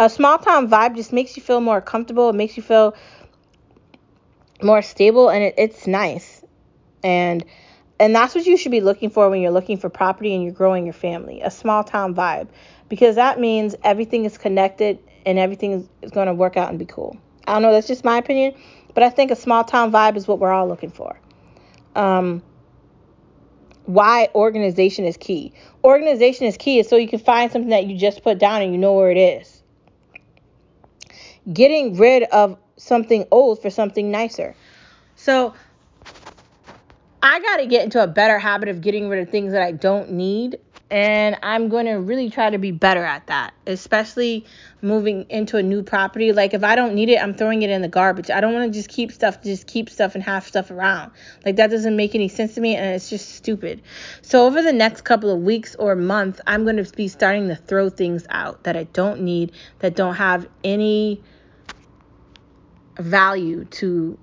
A 0.00 0.10
small 0.10 0.38
town 0.38 0.68
vibe 0.68 0.96
just 0.96 1.12
makes 1.12 1.36
you 1.36 1.42
feel 1.42 1.60
more 1.60 1.80
comfortable. 1.80 2.30
It 2.30 2.34
makes 2.34 2.56
you 2.56 2.64
feel 2.64 2.96
more 4.60 4.82
stable, 4.82 5.28
and 5.28 5.44
it, 5.44 5.54
it's 5.56 5.86
nice. 5.86 6.44
And 7.04 7.44
and 8.00 8.12
that's 8.12 8.34
what 8.34 8.44
you 8.44 8.56
should 8.56 8.72
be 8.72 8.80
looking 8.80 9.10
for 9.10 9.30
when 9.30 9.40
you're 9.40 9.52
looking 9.52 9.76
for 9.76 9.88
property 9.88 10.34
and 10.34 10.42
you're 10.42 10.52
growing 10.52 10.84
your 10.84 10.94
family. 10.94 11.40
A 11.42 11.52
small 11.52 11.84
town 11.84 12.12
vibe, 12.12 12.48
because 12.88 13.14
that 13.14 13.38
means 13.38 13.76
everything 13.84 14.24
is 14.24 14.36
connected 14.36 14.98
and 15.24 15.38
everything 15.38 15.72
is, 15.74 15.88
is 16.02 16.10
going 16.10 16.26
to 16.26 16.34
work 16.34 16.56
out 16.56 16.70
and 16.70 16.78
be 16.80 16.86
cool. 16.86 17.16
I 17.46 17.52
don't 17.52 17.62
know. 17.62 17.70
That's 17.70 17.86
just 17.86 18.04
my 18.04 18.18
opinion, 18.18 18.54
but 18.94 19.04
I 19.04 19.10
think 19.10 19.30
a 19.30 19.36
small 19.36 19.62
town 19.62 19.92
vibe 19.92 20.16
is 20.16 20.26
what 20.26 20.40
we're 20.40 20.52
all 20.52 20.66
looking 20.66 20.90
for 20.90 21.16
um, 21.98 22.42
why 23.84 24.28
organization 24.34 25.04
is 25.04 25.16
key. 25.16 25.52
Organization 25.82 26.46
is 26.46 26.56
key 26.56 26.78
is 26.78 26.88
so 26.88 26.96
you 26.96 27.08
can 27.08 27.18
find 27.18 27.50
something 27.50 27.70
that 27.70 27.86
you 27.86 27.98
just 27.98 28.22
put 28.22 28.38
down 28.38 28.62
and 28.62 28.72
you 28.72 28.78
know 28.78 28.94
where 28.94 29.10
it 29.10 29.18
is. 29.18 29.62
Getting 31.52 31.96
rid 31.96 32.22
of 32.24 32.58
something 32.76 33.26
old 33.30 33.60
for 33.60 33.70
something 33.70 34.10
nicer. 34.10 34.54
So 35.16 35.54
I 37.22 37.40
got 37.40 37.56
to 37.56 37.66
get 37.66 37.82
into 37.82 38.02
a 38.02 38.06
better 38.06 38.38
habit 38.38 38.68
of 38.68 38.80
getting 38.80 39.08
rid 39.08 39.20
of 39.20 39.30
things 39.30 39.52
that 39.52 39.62
I 39.62 39.72
don't 39.72 40.12
need 40.12 40.58
and 40.90 41.36
I'm 41.42 41.68
going 41.68 41.84
to 41.84 41.94
really 41.94 42.30
try 42.30 42.48
to 42.48 42.56
be 42.56 42.70
better 42.70 43.04
at 43.04 43.26
that, 43.26 43.52
especially 43.66 44.46
moving 44.80 45.26
into 45.28 45.58
a 45.58 45.62
new 45.62 45.82
property. 45.82 46.32
Like 46.32 46.54
if 46.54 46.64
I 46.64 46.76
don't 46.76 46.94
need 46.94 47.10
it, 47.10 47.22
I'm 47.22 47.34
throwing 47.34 47.60
it 47.60 47.68
in 47.68 47.82
the 47.82 47.88
garbage. 47.88 48.30
I 48.30 48.40
don't 48.40 48.54
want 48.54 48.72
to 48.72 48.78
just 48.78 48.88
keep 48.88 49.12
stuff, 49.12 49.42
just 49.42 49.66
keep 49.66 49.90
stuff 49.90 50.14
and 50.14 50.24
have 50.24 50.46
stuff 50.46 50.70
around. 50.70 51.12
Like 51.44 51.56
that 51.56 51.70
doesn't 51.70 51.94
make 51.94 52.14
any 52.14 52.28
sense 52.28 52.54
to 52.54 52.62
me 52.62 52.74
and 52.74 52.94
it's 52.94 53.10
just 53.10 53.34
stupid. 53.34 53.82
So 54.22 54.46
over 54.46 54.62
the 54.62 54.72
next 54.72 55.02
couple 55.02 55.30
of 55.30 55.40
weeks 55.40 55.74
or 55.74 55.94
month, 55.94 56.40
I'm 56.46 56.64
going 56.64 56.82
to 56.82 56.90
be 56.96 57.08
starting 57.08 57.48
to 57.48 57.56
throw 57.56 57.90
things 57.90 58.26
out 58.30 58.64
that 58.64 58.76
I 58.76 58.84
don't 58.84 59.20
need, 59.20 59.52
that 59.80 59.94
don't 59.94 60.14
have 60.14 60.48
any 60.64 61.22
value 62.98 63.66
to 63.66 64.18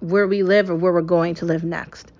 where 0.00 0.28
we 0.28 0.42
live 0.42 0.68
or 0.68 0.76
where 0.76 0.92
we're 0.92 1.00
going 1.00 1.36
to 1.36 1.46
live 1.46 1.64
next. 1.64 2.12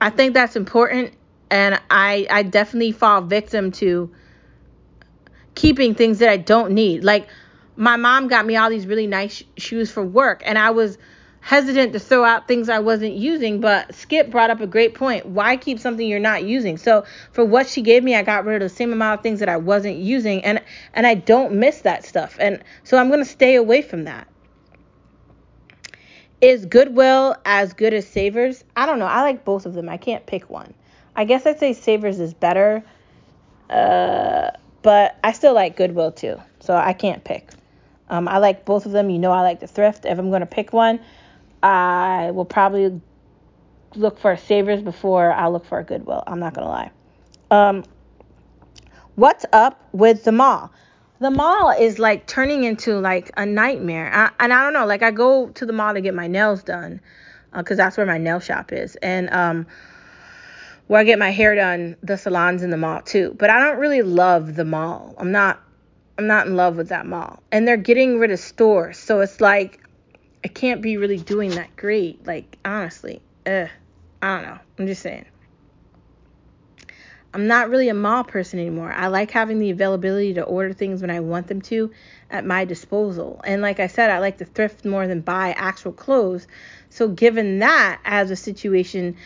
I 0.00 0.10
think 0.10 0.34
that's 0.34 0.56
important 0.56 1.14
and 1.50 1.80
I 1.90 2.26
I 2.30 2.42
definitely 2.42 2.92
fall 2.92 3.22
victim 3.22 3.72
to 3.72 4.10
keeping 5.54 5.94
things 5.94 6.20
that 6.20 6.28
I 6.28 6.36
don't 6.36 6.72
need. 6.72 7.04
Like 7.04 7.28
my 7.76 7.96
mom 7.96 8.28
got 8.28 8.46
me 8.46 8.56
all 8.56 8.70
these 8.70 8.86
really 8.86 9.06
nice 9.06 9.42
shoes 9.56 9.90
for 9.90 10.02
work 10.02 10.42
and 10.44 10.58
I 10.58 10.70
was 10.70 10.98
hesitant 11.40 11.94
to 11.94 11.98
throw 11.98 12.22
out 12.22 12.46
things 12.46 12.68
I 12.68 12.80
wasn't 12.80 13.14
using, 13.14 13.60
but 13.60 13.94
Skip 13.94 14.30
brought 14.30 14.50
up 14.50 14.60
a 14.60 14.66
great 14.66 14.94
point. 14.94 15.24
Why 15.24 15.56
keep 15.56 15.78
something 15.78 16.06
you're 16.06 16.20
not 16.20 16.44
using? 16.44 16.76
So 16.76 17.04
for 17.32 17.44
what 17.44 17.66
she 17.66 17.80
gave 17.80 18.04
me, 18.04 18.14
I 18.14 18.22
got 18.22 18.44
rid 18.44 18.62
of 18.62 18.70
the 18.70 18.74
same 18.74 18.92
amount 18.92 19.18
of 19.18 19.22
things 19.22 19.40
that 19.40 19.48
I 19.48 19.56
wasn't 19.56 19.96
using 19.96 20.44
and 20.44 20.62
and 20.92 21.06
I 21.06 21.14
don't 21.14 21.54
miss 21.54 21.80
that 21.80 22.04
stuff. 22.04 22.36
And 22.38 22.62
so 22.84 22.98
I'm 22.98 23.08
going 23.08 23.20
to 23.20 23.30
stay 23.30 23.54
away 23.54 23.82
from 23.82 24.04
that. 24.04 24.28
Is 26.40 26.64
Goodwill 26.64 27.36
as 27.44 27.74
good 27.74 27.92
as 27.92 28.06
Savers? 28.06 28.64
I 28.74 28.86
don't 28.86 28.98
know. 28.98 29.06
I 29.06 29.22
like 29.22 29.44
both 29.44 29.66
of 29.66 29.74
them. 29.74 29.90
I 29.90 29.98
can't 29.98 30.24
pick 30.24 30.48
one. 30.48 30.72
I 31.20 31.24
guess 31.24 31.44
I'd 31.44 31.58
say 31.58 31.74
Savers 31.74 32.18
is 32.18 32.32
better, 32.32 32.82
uh, 33.68 34.52
but 34.80 35.18
I 35.22 35.32
still 35.32 35.52
like 35.52 35.76
Goodwill 35.76 36.12
too, 36.12 36.40
so 36.60 36.74
I 36.74 36.94
can't 36.94 37.22
pick. 37.22 37.50
Um, 38.08 38.26
I 38.26 38.38
like 38.38 38.64
both 38.64 38.86
of 38.86 38.92
them. 38.92 39.10
You 39.10 39.18
know, 39.18 39.30
I 39.30 39.42
like 39.42 39.60
the 39.60 39.66
thrift. 39.66 40.06
If 40.06 40.18
I'm 40.18 40.30
to 40.40 40.46
pick 40.46 40.72
one, 40.72 40.98
I 41.62 42.30
will 42.30 42.46
probably 42.46 43.02
look 43.94 44.18
for 44.18 44.34
Savers 44.38 44.80
before 44.80 45.30
I 45.30 45.48
look 45.48 45.66
for 45.66 45.80
a 45.80 45.84
Goodwill. 45.84 46.24
I'm 46.26 46.40
not 46.40 46.54
to 46.66 46.72
lie. 46.72 46.90
Um, 47.50 47.84
what's 49.16 49.44
up 49.52 49.78
with 49.92 50.24
the 50.24 50.32
mall? 50.32 50.72
The 51.18 51.30
mall 51.30 51.70
is 51.78 51.98
like 51.98 52.28
turning 52.28 52.64
into 52.64 52.98
like 52.98 53.30
a 53.36 53.44
nightmare. 53.44 54.10
I, 54.10 54.30
and 54.40 54.54
I 54.54 54.64
don't 54.64 54.72
know, 54.72 54.86
like 54.86 55.02
I 55.02 55.10
go 55.10 55.48
to 55.48 55.66
the 55.66 55.74
mall 55.74 55.92
to 55.92 56.00
get 56.00 56.14
my 56.14 56.28
nails 56.28 56.62
done 56.62 56.98
because 57.54 57.78
uh, 57.78 57.84
that's 57.84 57.98
where 57.98 58.06
my 58.06 58.16
nail 58.16 58.40
shop 58.40 58.72
is. 58.72 58.96
And 59.02 59.28
um, 59.34 59.66
where 60.90 61.00
I 61.00 61.04
get 61.04 61.20
my 61.20 61.30
hair 61.30 61.54
done, 61.54 61.94
the 62.02 62.18
salons 62.18 62.64
in 62.64 62.70
the 62.70 62.76
mall 62.76 63.00
too. 63.00 63.36
But 63.38 63.48
I 63.48 63.60
don't 63.60 63.78
really 63.78 64.02
love 64.02 64.56
the 64.56 64.64
mall. 64.64 65.14
I'm 65.18 65.30
not 65.30 65.62
I'm 66.18 66.26
not 66.26 66.48
in 66.48 66.56
love 66.56 66.76
with 66.76 66.88
that 66.88 67.06
mall. 67.06 67.44
And 67.52 67.66
they're 67.66 67.76
getting 67.76 68.18
rid 68.18 68.32
of 68.32 68.40
stores. 68.40 68.98
So 68.98 69.20
it's 69.20 69.40
like 69.40 69.78
I 70.44 70.48
can't 70.48 70.82
be 70.82 70.96
really 70.96 71.18
doing 71.18 71.50
that 71.52 71.76
great. 71.76 72.26
Like 72.26 72.58
honestly. 72.64 73.22
Ugh. 73.46 73.68
I 74.20 74.34
don't 74.34 74.42
know. 74.42 74.58
I'm 74.80 74.86
just 74.88 75.02
saying. 75.02 75.26
I'm 77.32 77.46
not 77.46 77.70
really 77.70 77.88
a 77.88 77.94
mall 77.94 78.24
person 78.24 78.58
anymore. 78.58 78.92
I 78.92 79.06
like 79.06 79.30
having 79.30 79.60
the 79.60 79.70
availability 79.70 80.34
to 80.34 80.42
order 80.42 80.72
things 80.72 81.02
when 81.02 81.10
I 81.10 81.20
want 81.20 81.46
them 81.46 81.62
to 81.62 81.92
at 82.32 82.44
my 82.44 82.64
disposal. 82.64 83.40
And 83.44 83.62
like 83.62 83.78
I 83.78 83.86
said, 83.86 84.10
I 84.10 84.18
like 84.18 84.38
to 84.38 84.44
thrift 84.44 84.84
more 84.84 85.06
than 85.06 85.20
buy 85.20 85.52
actual 85.52 85.92
clothes. 85.92 86.48
So 86.88 87.06
given 87.06 87.60
that 87.60 88.00
as 88.04 88.32
a 88.32 88.36
situation, 88.36 89.16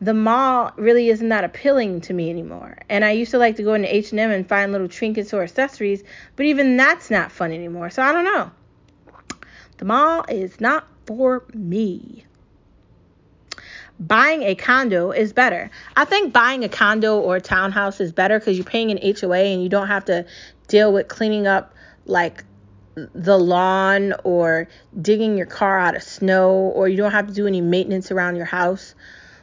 the 0.00 0.14
mall 0.14 0.72
really 0.76 1.08
isn't 1.08 1.30
that 1.30 1.44
appealing 1.44 2.02
to 2.02 2.12
me 2.12 2.28
anymore. 2.30 2.76
And 2.88 3.04
I 3.04 3.12
used 3.12 3.30
to 3.30 3.38
like 3.38 3.56
to 3.56 3.62
go 3.62 3.74
into 3.74 3.94
H&M 3.94 4.30
and 4.30 4.46
find 4.48 4.72
little 4.72 4.88
trinkets 4.88 5.32
or 5.32 5.42
accessories, 5.42 6.04
but 6.36 6.46
even 6.46 6.76
that's 6.76 7.10
not 7.10 7.32
fun 7.32 7.50
anymore. 7.52 7.88
So 7.90 8.02
I 8.02 8.12
don't 8.12 8.24
know. 8.24 8.50
The 9.78 9.84
mall 9.86 10.24
is 10.28 10.60
not 10.60 10.86
for 11.06 11.44
me. 11.54 12.24
buying 13.98 14.42
a 14.42 14.54
condo 14.54 15.10
is 15.10 15.32
better. 15.32 15.70
I 15.96 16.04
think 16.04 16.32
buying 16.32 16.64
a 16.64 16.68
condo 16.68 17.18
or 17.18 17.36
a 17.36 17.40
townhouse 17.40 18.00
is 18.00 18.12
better 18.12 18.38
because 18.38 18.56
you're 18.56 18.64
paying 18.64 18.90
an 18.90 18.98
HOA 18.98 19.38
and 19.38 19.62
you 19.62 19.68
don't 19.68 19.88
have 19.88 20.04
to 20.06 20.26
deal 20.68 20.92
with 20.92 21.08
cleaning 21.08 21.46
up 21.46 21.74
like 22.04 22.44
the 22.94 23.38
lawn 23.38 24.14
or 24.24 24.68
digging 25.00 25.36
your 25.36 25.46
car 25.46 25.78
out 25.78 25.96
of 25.96 26.02
snow 26.02 26.52
or 26.52 26.88
you 26.88 26.96
don't 26.96 27.12
have 27.12 27.26
to 27.26 27.32
do 27.32 27.46
any 27.46 27.60
maintenance 27.60 28.10
around 28.10 28.36
your 28.36 28.46
house, 28.46 28.94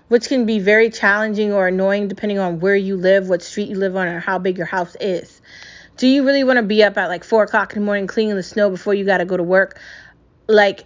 which 0.07 0.27
can 0.27 0.45
be 0.45 0.59
very 0.59 0.89
challenging 0.89 1.53
or 1.53 1.67
annoying 1.67 2.07
depending 2.07 2.39
on 2.39 2.59
where 2.59 2.75
you 2.75 2.95
live, 2.95 3.29
what 3.29 3.41
street 3.41 3.69
you 3.69 3.75
live 3.75 3.95
on, 3.95 4.07
or 4.07 4.19
how 4.19 4.37
big 4.37 4.57
your 4.57 4.67
house 4.67 4.95
is. 4.99 5.41
Do 5.97 6.07
you 6.07 6.25
really 6.25 6.43
want 6.43 6.57
to 6.57 6.63
be 6.63 6.83
up 6.83 6.97
at 6.97 7.07
like 7.07 7.23
four 7.23 7.43
o'clock 7.43 7.73
in 7.73 7.79
the 7.79 7.85
morning 7.85 8.07
cleaning 8.07 8.35
the 8.35 8.43
snow 8.43 8.69
before 8.69 8.93
you 8.93 9.05
got 9.05 9.19
to 9.19 9.25
go 9.25 9.37
to 9.37 9.43
work? 9.43 9.79
Like, 10.47 10.85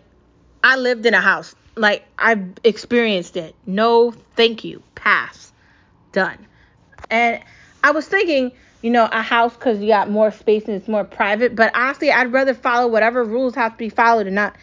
I 0.63 0.75
lived 0.75 1.05
in 1.05 1.13
a 1.13 1.21
house. 1.21 1.55
Like, 1.75 2.05
I've 2.17 2.45
experienced 2.63 3.37
it. 3.37 3.55
No, 3.65 4.11
thank 4.35 4.63
you. 4.63 4.83
Pass. 4.95 5.51
Done. 6.11 6.45
And 7.09 7.41
I 7.83 7.91
was 7.91 8.07
thinking, 8.07 8.51
you 8.81 8.91
know, 8.91 9.07
a 9.11 9.21
house 9.21 9.53
because 9.53 9.79
you 9.79 9.87
got 9.87 10.09
more 10.09 10.31
space 10.31 10.65
and 10.65 10.75
it's 10.75 10.87
more 10.87 11.03
private. 11.03 11.55
But 11.55 11.75
honestly, 11.75 12.11
I'd 12.11 12.33
rather 12.33 12.53
follow 12.53 12.87
whatever 12.87 13.23
rules 13.23 13.55
have 13.55 13.73
to 13.73 13.77
be 13.77 13.89
followed 13.89 14.27
and 14.27 14.35
not 14.35 14.55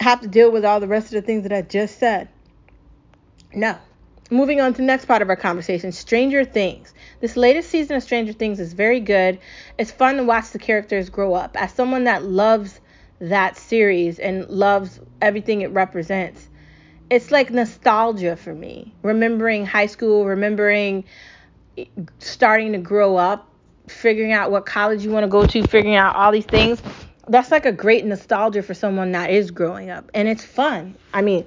have 0.00 0.20
to 0.20 0.28
deal 0.28 0.50
with 0.50 0.64
all 0.64 0.80
the 0.80 0.88
rest 0.88 1.06
of 1.06 1.12
the 1.12 1.22
things 1.22 1.42
that 1.44 1.52
I 1.52 1.62
just 1.62 1.98
said. 1.98 2.28
No. 3.56 3.78
Moving 4.30 4.60
on 4.60 4.74
to 4.74 4.76
the 4.76 4.82
next 4.82 5.06
part 5.06 5.22
of 5.22 5.30
our 5.30 5.36
conversation 5.36 5.90
Stranger 5.90 6.44
Things. 6.44 6.92
This 7.20 7.38
latest 7.38 7.70
season 7.70 7.96
of 7.96 8.02
Stranger 8.02 8.34
Things 8.34 8.60
is 8.60 8.74
very 8.74 9.00
good. 9.00 9.38
It's 9.78 9.90
fun 9.90 10.18
to 10.18 10.24
watch 10.24 10.50
the 10.50 10.58
characters 10.58 11.08
grow 11.08 11.32
up. 11.32 11.58
As 11.58 11.72
someone 11.72 12.04
that 12.04 12.22
loves 12.22 12.80
that 13.18 13.56
series 13.56 14.18
and 14.18 14.46
loves 14.50 15.00
everything 15.22 15.62
it 15.62 15.70
represents, 15.70 16.50
it's 17.08 17.30
like 17.30 17.50
nostalgia 17.50 18.36
for 18.36 18.52
me. 18.52 18.92
Remembering 19.02 19.64
high 19.64 19.86
school, 19.86 20.26
remembering 20.26 21.04
starting 22.18 22.72
to 22.72 22.78
grow 22.78 23.16
up, 23.16 23.48
figuring 23.88 24.32
out 24.32 24.50
what 24.50 24.66
college 24.66 25.02
you 25.02 25.10
want 25.10 25.24
to 25.24 25.28
go 25.28 25.46
to, 25.46 25.66
figuring 25.66 25.96
out 25.96 26.14
all 26.14 26.30
these 26.30 26.44
things. 26.44 26.82
That's 27.26 27.50
like 27.50 27.64
a 27.64 27.72
great 27.72 28.04
nostalgia 28.04 28.62
for 28.62 28.74
someone 28.74 29.12
that 29.12 29.30
is 29.30 29.50
growing 29.50 29.88
up. 29.88 30.10
And 30.12 30.28
it's 30.28 30.44
fun. 30.44 30.96
I 31.14 31.22
mean, 31.22 31.46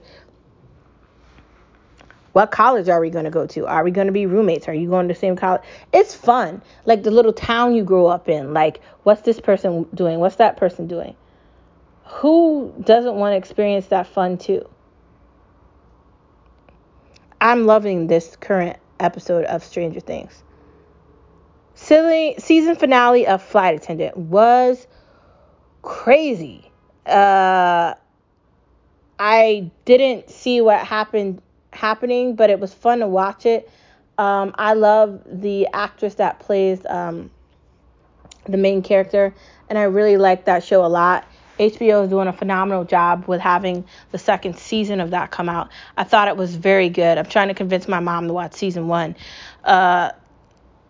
what 2.39 2.51
college 2.51 2.87
are 2.87 3.01
we 3.01 3.09
going 3.09 3.25
to 3.25 3.31
go 3.31 3.45
to? 3.45 3.67
Are 3.67 3.83
we 3.83 3.91
going 3.91 4.07
to 4.07 4.13
be 4.13 4.25
roommates? 4.25 4.69
Are 4.69 4.73
you 4.73 4.87
going 4.87 5.09
to 5.09 5.13
the 5.13 5.19
same 5.19 5.35
college? 5.35 5.61
It's 5.91 6.15
fun. 6.15 6.61
Like 6.85 7.03
the 7.03 7.11
little 7.11 7.33
town 7.33 7.75
you 7.75 7.83
grow 7.83 8.07
up 8.07 8.29
in. 8.29 8.53
Like, 8.53 8.79
what's 9.03 9.23
this 9.23 9.41
person 9.41 9.85
doing? 9.93 10.19
What's 10.19 10.37
that 10.37 10.55
person 10.55 10.87
doing? 10.87 11.17
Who 12.05 12.73
doesn't 12.79 13.15
want 13.15 13.33
to 13.33 13.35
experience 13.35 13.87
that 13.87 14.07
fun 14.07 14.37
too? 14.37 14.65
I'm 17.41 17.65
loving 17.65 18.07
this 18.07 18.37
current 18.37 18.77
episode 19.01 19.43
of 19.43 19.61
Stranger 19.61 19.99
Things. 19.99 20.41
Silly 21.73 22.35
season 22.37 22.77
finale 22.77 23.27
of 23.27 23.43
Flight 23.43 23.75
Attendant 23.75 24.15
was 24.15 24.87
crazy. 25.81 26.71
Uh, 27.05 27.95
I 29.19 29.71
didn't 29.83 30.29
see 30.29 30.61
what 30.61 30.79
happened 30.79 31.41
happening, 31.79 32.35
but 32.35 32.49
it 32.49 32.59
was 32.59 32.73
fun 32.73 32.99
to 32.99 33.07
watch 33.07 33.45
it. 33.45 33.69
Um, 34.17 34.53
I 34.57 34.73
love 34.73 35.21
the 35.25 35.67
actress 35.73 36.15
that 36.15 36.39
plays 36.39 36.85
um, 36.85 37.31
the 38.45 38.57
main 38.57 38.81
character, 38.81 39.33
and 39.69 39.77
I 39.77 39.83
really 39.83 40.17
like 40.17 40.45
that 40.45 40.63
show 40.63 40.85
a 40.85 40.87
lot. 40.87 41.25
HBO 41.57 42.03
is 42.03 42.09
doing 42.09 42.27
a 42.27 42.33
phenomenal 42.33 42.85
job 42.85 43.25
with 43.27 43.41
having 43.41 43.85
the 44.11 44.17
second 44.17 44.57
season 44.57 45.01
of 45.01 45.11
that 45.11 45.31
come 45.31 45.49
out. 45.49 45.69
I 45.97 46.03
thought 46.03 46.27
it 46.27 46.37
was 46.37 46.55
very 46.55 46.89
good. 46.89 47.17
I'm 47.17 47.25
trying 47.25 47.49
to 47.49 47.53
convince 47.53 47.87
my 47.87 47.99
mom 47.99 48.27
to 48.27 48.33
watch 48.33 48.53
season 48.53 48.87
one. 48.87 49.15
Uh, 49.63 50.11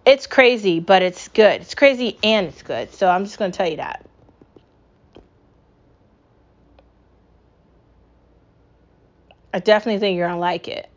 it's 0.06 0.28
crazy, 0.28 0.80
but 0.80 1.02
it's 1.02 1.28
good. 1.28 1.62
It's 1.62 1.76
crazy 1.76 2.18
and 2.24 2.48
it's 2.48 2.62
good. 2.62 2.94
So 2.94 3.10
I'm 3.10 3.26
just 3.26 3.40
going 3.40 3.52
to 3.52 3.58
tell 3.58 3.70
you 3.70 3.78
that. 3.78 4.09
I 9.54 9.60
definitely 9.60 10.00
think 10.00 10.18
you're 10.18 10.28
going 10.28 10.38
to 10.38 10.40
like 10.40 10.68
it. 10.68 10.90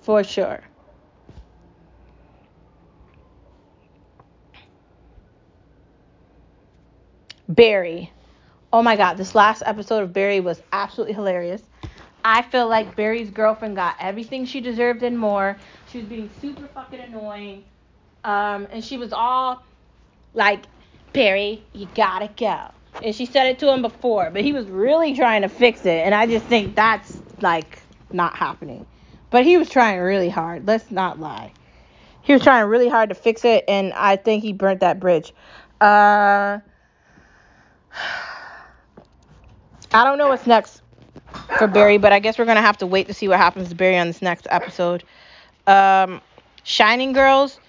For 0.00 0.22
sure. 0.24 0.62
Barry. 7.48 8.12
Oh 8.72 8.82
my 8.82 8.96
god, 8.96 9.14
this 9.14 9.34
last 9.34 9.62
episode 9.64 10.02
of 10.02 10.12
Barry 10.12 10.40
was 10.40 10.60
absolutely 10.72 11.14
hilarious. 11.14 11.62
I 12.24 12.42
feel 12.42 12.68
like 12.68 12.96
Barry's 12.96 13.30
girlfriend 13.30 13.76
got 13.76 13.94
everything 14.00 14.44
she 14.46 14.60
deserved 14.60 15.02
and 15.04 15.16
more. 15.18 15.56
She 15.90 15.98
was 15.98 16.08
being 16.08 16.28
super 16.40 16.66
fucking 16.68 17.00
annoying. 17.00 17.64
Um, 18.24 18.66
and 18.72 18.84
she 18.84 18.98
was 18.98 19.12
all 19.12 19.62
like, 20.34 20.64
Barry, 21.12 21.64
you 21.72 21.88
gotta 21.94 22.30
go. 22.36 22.70
And 23.02 23.14
she 23.14 23.26
said 23.26 23.46
it 23.46 23.58
to 23.60 23.72
him 23.72 23.82
before, 23.82 24.30
but 24.30 24.42
he 24.42 24.52
was 24.52 24.66
really 24.66 25.14
trying 25.14 25.42
to 25.42 25.48
fix 25.48 25.84
it. 25.84 26.04
And 26.04 26.14
I 26.14 26.26
just 26.26 26.46
think 26.46 26.74
that's 26.74 27.18
like 27.40 27.80
not 28.12 28.36
happening. 28.36 28.86
But 29.30 29.44
he 29.44 29.56
was 29.56 29.68
trying 29.68 30.00
really 30.00 30.28
hard. 30.28 30.66
Let's 30.66 30.90
not 30.90 31.18
lie. 31.20 31.52
He 32.22 32.32
was 32.32 32.42
trying 32.42 32.66
really 32.66 32.88
hard 32.88 33.10
to 33.10 33.14
fix 33.14 33.44
it, 33.44 33.64
and 33.68 33.92
I 33.92 34.16
think 34.16 34.42
he 34.42 34.52
burnt 34.52 34.80
that 34.80 34.98
bridge. 34.98 35.32
Uh, 35.80 36.58
I 39.92 40.04
don't 40.04 40.18
know 40.18 40.28
what's 40.28 40.46
next 40.46 40.82
for 41.58 41.66
Barry, 41.68 41.98
but 41.98 42.12
I 42.12 42.18
guess 42.18 42.38
we're 42.38 42.44
gonna 42.44 42.60
have 42.60 42.78
to 42.78 42.86
wait 42.86 43.06
to 43.06 43.14
see 43.14 43.28
what 43.28 43.38
happens 43.38 43.68
to 43.68 43.74
Barry 43.74 43.96
on 43.96 44.08
this 44.08 44.22
next 44.22 44.46
episode. 44.50 45.04
Um, 45.66 46.20
Shining 46.64 47.12
Girls, 47.12 47.60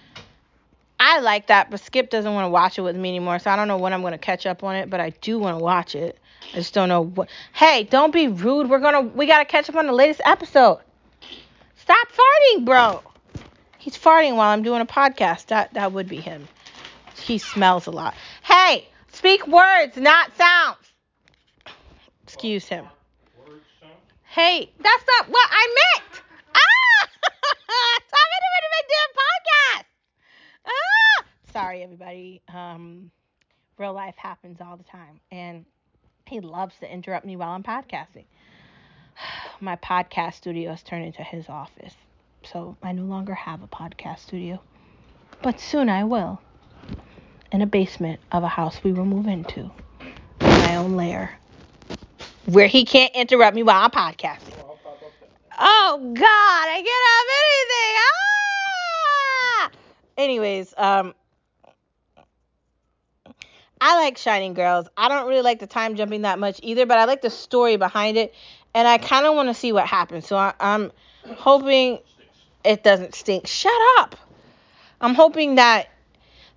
I 0.99 1.19
like 1.19 1.47
that, 1.47 1.69
but 1.69 1.79
Skip 1.79 2.09
doesn't 2.09 2.33
want 2.33 2.45
to 2.45 2.49
watch 2.49 2.77
it 2.77 2.81
with 2.81 2.95
me 2.95 3.09
anymore, 3.09 3.39
so 3.39 3.51
I 3.51 3.55
don't 3.55 3.67
know 3.67 3.77
when 3.77 3.93
I'm 3.93 4.01
gonna 4.01 4.17
catch 4.17 4.45
up 4.45 4.63
on 4.63 4.75
it, 4.75 4.89
but 4.89 4.99
I 4.99 5.11
do 5.21 5.37
want 5.37 5.57
to 5.57 5.63
watch 5.63 5.95
it. 5.95 6.17
I 6.53 6.55
just 6.57 6.73
don't 6.73 6.89
know 6.89 7.03
what. 7.03 7.29
Hey, 7.53 7.83
don't 7.83 8.11
be 8.11 8.27
rude. 8.27 8.69
We're 8.69 8.79
gonna 8.79 9.01
we 9.01 9.27
gotta 9.27 9.45
catch 9.45 9.69
up 9.69 9.75
on 9.75 9.85
the 9.85 9.93
latest 9.93 10.21
episode. 10.25 10.79
Stop 11.75 12.07
farting, 12.09 12.65
bro. 12.65 13.03
He's 13.77 13.97
farting 13.97 14.35
while 14.35 14.49
I'm 14.49 14.63
doing 14.63 14.81
a 14.81 14.85
podcast. 14.85 15.47
That 15.47 15.73
that 15.73 15.91
would 15.91 16.07
be 16.07 16.17
him. 16.17 16.47
He 17.15 17.37
smells 17.37 17.87
a 17.87 17.91
lot. 17.91 18.15
Hey, 18.43 18.87
speak 19.11 19.47
words, 19.47 19.97
not 19.97 20.35
sounds. 20.35 20.77
Excuse 22.23 22.65
him. 22.65 22.85
Hey, 24.23 24.69
that's 24.79 25.03
not 25.07 25.29
what 25.29 25.49
I 25.49 25.75
meant. 25.75 26.21
Ah! 26.53 27.07
Talking 27.65 28.41
to 28.43 28.69
my 28.75 28.83
damn 28.91 29.11
podcast. 29.23 29.85
Ah! 30.67 31.23
Sorry, 31.57 31.81
everybody. 31.81 32.43
Um, 32.53 33.09
real 33.79 33.91
life 33.91 34.13
happens 34.15 34.59
all 34.61 34.77
the 34.77 34.83
time, 34.83 35.19
and 35.31 35.65
he 36.27 36.39
loves 36.39 36.75
to 36.81 36.93
interrupt 36.93 37.25
me 37.25 37.35
while 37.35 37.49
I'm 37.49 37.63
podcasting. 37.63 38.25
My 39.59 39.75
podcast 39.77 40.35
studio 40.35 40.69
has 40.69 40.83
turned 40.83 41.05
into 41.05 41.23
his 41.23 41.49
office, 41.49 41.95
so 42.43 42.77
I 42.83 42.91
no 42.91 43.05
longer 43.05 43.33
have 43.33 43.63
a 43.63 43.67
podcast 43.67 44.19
studio, 44.19 44.61
but 45.41 45.59
soon 45.59 45.89
I 45.89 46.03
will. 46.03 46.39
In 47.51 47.63
a 47.63 47.65
basement 47.65 48.19
of 48.31 48.43
a 48.43 48.47
house 48.47 48.83
we 48.83 48.91
will 48.91 49.05
move 49.05 49.25
into, 49.25 49.71
my 50.39 50.75
own 50.75 50.95
lair 50.95 51.39
where 52.45 52.67
he 52.67 52.85
can't 52.85 53.15
interrupt 53.15 53.55
me 53.55 53.63
while 53.63 53.83
I'm 53.83 53.89
podcasting. 53.89 54.53
Oh 55.57 56.13
God, 56.13 56.67
I 56.69 56.83
can't 56.85 57.07
have 57.09 57.27
anything. 57.49 57.95
Ah! 59.49 59.71
Anyways, 60.17 60.73
um, 60.77 61.15
I 63.79 63.95
like 64.01 64.17
Shining 64.17 64.53
Girls. 64.53 64.87
I 64.97 65.07
don't 65.07 65.27
really 65.27 65.41
like 65.41 65.59
the 65.59 65.67
time 65.67 65.95
jumping 65.95 66.23
that 66.23 66.39
much 66.39 66.59
either, 66.63 66.85
but 66.85 66.97
I 66.97 67.05
like 67.05 67.21
the 67.21 67.29
story 67.29 67.77
behind 67.77 68.17
it, 68.17 68.33
and 68.73 68.87
I 68.87 68.97
kind 68.97 69.25
of 69.25 69.35
want 69.35 69.49
to 69.49 69.53
see 69.53 69.71
what 69.71 69.85
happens. 69.85 70.27
So 70.27 70.35
I, 70.35 70.53
I'm 70.59 70.91
hoping 71.35 71.99
it 72.63 72.83
doesn't 72.83 73.15
stink. 73.15 73.47
Shut 73.47 73.71
up. 73.99 74.15
I'm 74.99 75.13
hoping 75.13 75.55
that 75.55 75.89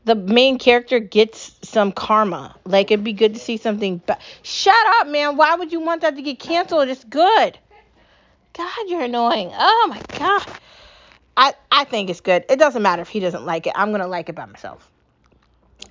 the 0.04 0.14
main 0.14 0.59
character 0.59 0.98
gets 0.98 1.56
some 1.62 1.92
karma. 1.92 2.56
Like 2.64 2.90
it'd 2.90 3.04
be 3.04 3.12
good 3.12 3.35
to 3.35 3.40
see 3.40 3.59
something. 3.59 4.00
Ba- 4.06 4.18
Shut 4.42 4.74
up, 5.00 5.09
man. 5.09 5.37
Why 5.37 5.54
would 5.56 5.72
you 5.72 5.80
want 5.80 6.02
that 6.02 6.16
to 6.16 6.22
get 6.22 6.38
canceled? 6.38 6.88
It's 6.88 7.04
good. 7.04 7.59
God, 8.54 8.88
you're 8.88 9.02
annoying. 9.02 9.50
Oh 9.52 9.87
my 9.88 10.00
god. 10.18 10.46
I 11.37 11.54
I 11.70 11.85
think 11.85 12.11
it's 12.11 12.20
good. 12.20 12.44
It 12.48 12.59
doesn't 12.59 12.83
matter 12.83 13.02
if 13.02 13.09
he 13.09 13.20
doesn't 13.20 13.44
like 13.44 13.66
it. 13.66 13.74
I'm 13.76 13.92
gonna 13.92 14.09
like 14.09 14.28
it 14.28 14.35
by 14.35 14.46
myself. 14.46 14.90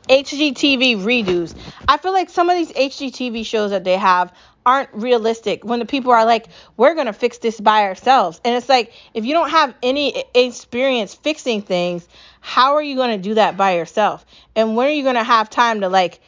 HGTV 0.09 0.97
redos. 0.97 1.55
I 1.87 1.97
feel 1.97 2.13
like 2.13 2.29
some 2.29 2.49
of 2.49 2.57
these 2.57 2.71
HGTV 2.71 3.45
shows 3.45 3.71
that 3.71 3.83
they 3.83 3.97
have 3.97 4.33
aren't 4.65 4.89
realistic 4.93 5.63
when 5.63 5.79
the 5.79 5.85
people 5.85 6.11
are 6.11 6.25
like, 6.25 6.47
we're 6.77 6.95
going 6.95 7.07
to 7.07 7.13
fix 7.13 7.37
this 7.37 7.59
by 7.59 7.83
ourselves. 7.83 8.41
And 8.43 8.55
it's 8.55 8.67
like, 8.67 8.91
if 9.13 9.25
you 9.25 9.33
don't 9.33 9.49
have 9.49 9.73
any 9.81 10.23
experience 10.33 11.13
fixing 11.13 11.61
things, 11.61 12.07
how 12.41 12.75
are 12.75 12.83
you 12.83 12.95
going 12.95 13.17
to 13.17 13.29
do 13.29 13.35
that 13.35 13.55
by 13.55 13.75
yourself? 13.75 14.25
And 14.55 14.75
when 14.75 14.87
are 14.87 14.91
you 14.91 15.03
going 15.03 15.15
to 15.15 15.23
have 15.23 15.49
time 15.49 15.81
to 15.81 15.89
like 15.89 16.19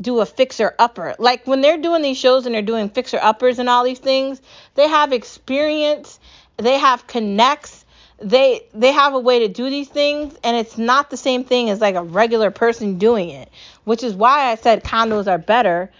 do 0.00 0.20
a 0.20 0.26
fixer 0.26 0.74
upper. 0.78 1.14
Like 1.18 1.46
when 1.46 1.60
they're 1.60 1.78
doing 1.78 2.02
these 2.02 2.18
shows 2.18 2.46
and 2.46 2.54
they're 2.54 2.62
doing 2.62 2.90
fixer 2.90 3.18
uppers 3.20 3.58
and 3.58 3.68
all 3.68 3.84
these 3.84 3.98
things, 3.98 4.40
they 4.74 4.88
have 4.88 5.12
experience, 5.12 6.20
they 6.58 6.78
have 6.78 7.06
connects, 7.06 7.85
they 8.18 8.66
they 8.72 8.92
have 8.92 9.14
a 9.14 9.20
way 9.20 9.40
to 9.40 9.48
do 9.48 9.68
these 9.68 9.88
things 9.88 10.34
and 10.42 10.56
it's 10.56 10.78
not 10.78 11.10
the 11.10 11.16
same 11.16 11.44
thing 11.44 11.68
as 11.70 11.80
like 11.80 11.94
a 11.94 12.02
regular 12.02 12.50
person 12.50 12.98
doing 12.98 13.30
it, 13.30 13.50
which 13.84 14.02
is 14.02 14.14
why 14.14 14.50
I 14.50 14.54
said 14.54 14.84
condos 14.84 15.26
are 15.26 15.38
better 15.38 15.90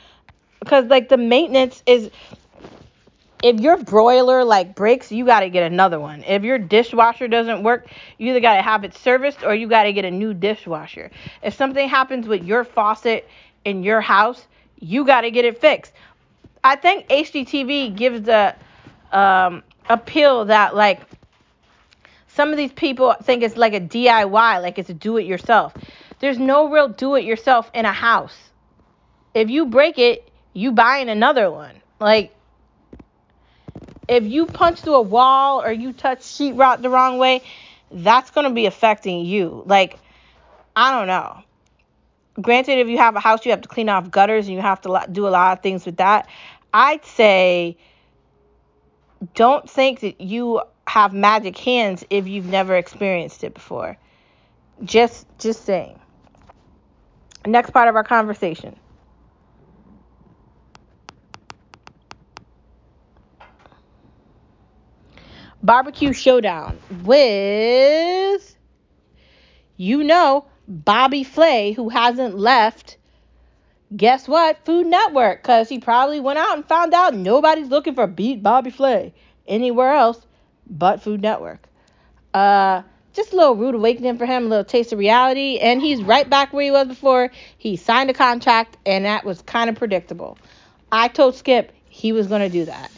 because 0.61 0.87
like 0.87 1.09
the 1.09 1.19
maintenance 1.19 1.83
is 1.87 2.11
if 3.43 3.61
your 3.61 3.77
broiler 3.77 4.45
like 4.45 4.75
breaks, 4.75 5.13
you 5.13 5.27
got 5.27 5.41
to 5.41 5.51
get 5.51 5.71
another 5.71 6.01
one. 6.01 6.25
If 6.25 6.43
your 6.43 6.59
dishwasher 6.59 7.29
doesn't 7.29 7.63
work, 7.63 7.87
you 8.19 8.31
either 8.31 8.41
got 8.41 8.55
to 8.57 8.63
have 8.63 8.83
it 8.85 8.95
serviced 8.95 9.45
or 9.45 9.55
you 9.55 9.69
got 9.69 9.85
to 9.85 9.93
get 9.93 10.05
a 10.05 10.11
new 10.11 10.33
dishwasher. 10.33 11.11
If 11.43 11.55
something 11.55 11.89
happens 11.89 12.27
with 12.27 12.45
your 12.45 12.65
faucet 12.65 13.29
in 13.65 13.83
your 13.83 14.01
house, 14.01 14.47
you 14.81 15.05
got 15.05 15.21
to 15.21 15.31
get 15.31 15.45
it 15.45 15.61
fixed. 15.61 15.93
I 16.65 16.77
think 16.77 17.09
HGTV 17.09 17.95
gives 17.95 18.23
the 18.23 18.55
um, 19.13 19.63
appeal 19.89 20.47
that 20.47 20.75
like 20.75 21.01
some 22.37 22.51
of 22.51 22.57
these 22.57 22.73
people 22.73 23.15
think 23.23 23.43
it's 23.43 23.57
like 23.57 23.75
a 23.75 23.81
DIY, 23.81 24.63
like 24.63 24.79
it's 24.79 24.91
a 24.91 24.95
do 24.95 25.17
it 25.17 25.27
yourself. 25.27 25.75
There's 26.21 26.39
no 26.39 26.71
real 26.71 26.89
do 26.89 27.17
it 27.17 27.25
yourself 27.25 27.71
in 27.75 27.85
a 27.85 27.93
house. 27.93 28.37
If 29.35 29.51
you 29.51 29.67
break 29.67 29.99
it, 29.99 30.31
you 30.53 30.73
buying 30.73 31.09
another 31.09 31.51
one. 31.51 31.75
Like 31.99 32.35
if 34.09 34.25
you 34.25 34.47
punch 34.47 34.81
through 34.81 34.95
a 34.95 35.03
wall 35.03 35.63
or 35.63 35.73
you 35.73 35.93
touch 35.93 36.21
sheetrock 36.21 36.83
the 36.83 36.91
wrong 36.91 37.19
way, 37.19 37.43
that's 37.91 38.31
going 38.31 38.47
to 38.47 38.55
be 38.55 38.67
affecting 38.67 39.25
you. 39.25 39.63
Like 39.67 39.99
I 40.75 40.93
don't 40.93 41.09
know 41.09 41.43
granted, 42.41 42.79
if 42.79 42.89
you 42.89 42.99
have 42.99 43.17
a 43.17 43.21
house, 43.21 43.45
you 43.45 43.51
have 43.53 43.63
to 43.63 43.69
clean 43.69 43.89
off 43.89 44.11
gutters 44.11 44.47
and 44.47 44.55
you 44.55 44.61
have 44.61 44.81
to 44.83 45.07
do 45.11 45.27
a 45.27 45.31
lot 45.31 45.57
of 45.57 45.63
things 45.63 45.87
with 45.87 45.97
that. 45.97 46.29
I'd 46.73 47.05
say 47.05 47.77
don't 49.35 49.69
think 49.69 50.01
that 50.01 50.21
you 50.21 50.61
have 50.89 51.13
magic 51.13 51.57
hands 51.59 52.05
if 52.11 52.27
you've 52.27 52.47
never 52.47 52.77
experienced 52.77 53.45
it 53.45 53.55
before. 53.55 53.97
Just 54.85 55.27
just 55.39 55.65
saying. 55.65 55.99
Next 57.47 57.71
part 57.71 57.89
of 57.89 57.97
our 57.97 58.05
conversation. 58.05 58.77
Barbecue 65.63 66.13
Showdown 66.13 66.79
with 67.03 68.57
you 69.77 70.05
know 70.05 70.47
Bobby 70.69 71.25
Flay, 71.25 71.73
who 71.73 71.89
hasn't 71.89 72.39
left, 72.39 72.99
guess 73.97 74.29
what? 74.29 74.65
Food 74.65 74.87
Network, 74.87 75.43
because 75.43 75.69
he 75.69 75.79
probably 75.79 76.21
went 76.21 76.39
out 76.39 76.57
and 76.57 76.67
found 76.67 76.95
out 76.95 77.15
nobody's 77.15 77.69
looking 77.69 77.95
for 77.95 78.07
beat 78.07 78.43
Bobby 78.43 78.71
Flay 78.71 79.15
anywhere 79.47 79.93
else 79.93 80.27
but 80.69 81.03
Food 81.03 81.23
Network. 81.23 81.67
Uh, 82.35 82.83
just 83.15 83.33
a 83.33 83.37
little 83.37 83.57
rude 83.57 83.75
awakening 83.75 84.19
for 84.19 84.27
him, 84.27 84.47
a 84.47 84.49
little 84.49 84.65
taste 84.65 84.93
of 84.93 84.99
reality, 84.99 85.59
and 85.59 85.81
he's 85.81 86.03
right 86.03 86.29
back 86.29 86.53
where 86.53 86.65
he 86.65 86.71
was 86.71 86.87
before. 86.87 87.31
He 87.57 87.77
signed 87.77 88.11
a 88.11 88.15
contract, 88.15 88.77
and 88.85 89.05
that 89.05 89.25
was 89.25 89.41
kind 89.43 89.71
of 89.71 89.77
predictable. 89.77 90.37
I 90.93 91.09
told 91.09 91.35
Skip 91.35 91.73
he 91.89 92.13
was 92.13 92.27
going 92.27 92.43
to 92.43 92.51
do 92.51 92.67
that, 92.67 92.91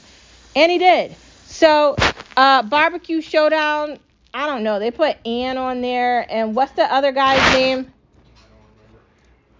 and 0.57 0.73
he 0.73 0.79
did. 0.79 1.15
So, 1.47 1.97
uh, 2.37 2.63
Barbecue 2.65 3.21
Showdown 3.21 3.99
I 4.33 4.47
don't 4.47 4.63
know. 4.63 4.79
They 4.79 4.91
put 4.91 5.17
Ann 5.27 5.57
on 5.57 5.81
there, 5.81 6.27
and 6.31 6.55
what's 6.55 6.73
the 6.73 6.83
other 6.83 7.13
guy's 7.13 7.55
name? 7.55 7.93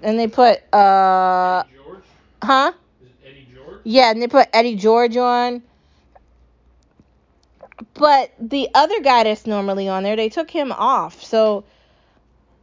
And 0.03 0.19
they 0.19 0.29
put 0.29 0.63
uh, 0.73 1.65
George? 1.75 2.03
huh? 2.43 2.73
Eddie 3.27 3.49
George? 3.53 3.81
Yeah, 3.85 4.11
and 4.11 4.23
they 4.23 4.29
put 4.29 4.49
Eddie 4.53 4.77
George 4.77 5.17
on. 5.17 5.63
But 7.95 8.33
the 8.41 8.69
other 8.75 9.01
guy 9.01 9.25
that's 9.25 9.47
normally 9.47 9.89
on 9.89 10.03
there, 10.03 10.17
they 10.17 10.29
took 10.29 10.51
him 10.51 10.73
off. 10.73 11.23
So 11.23 11.65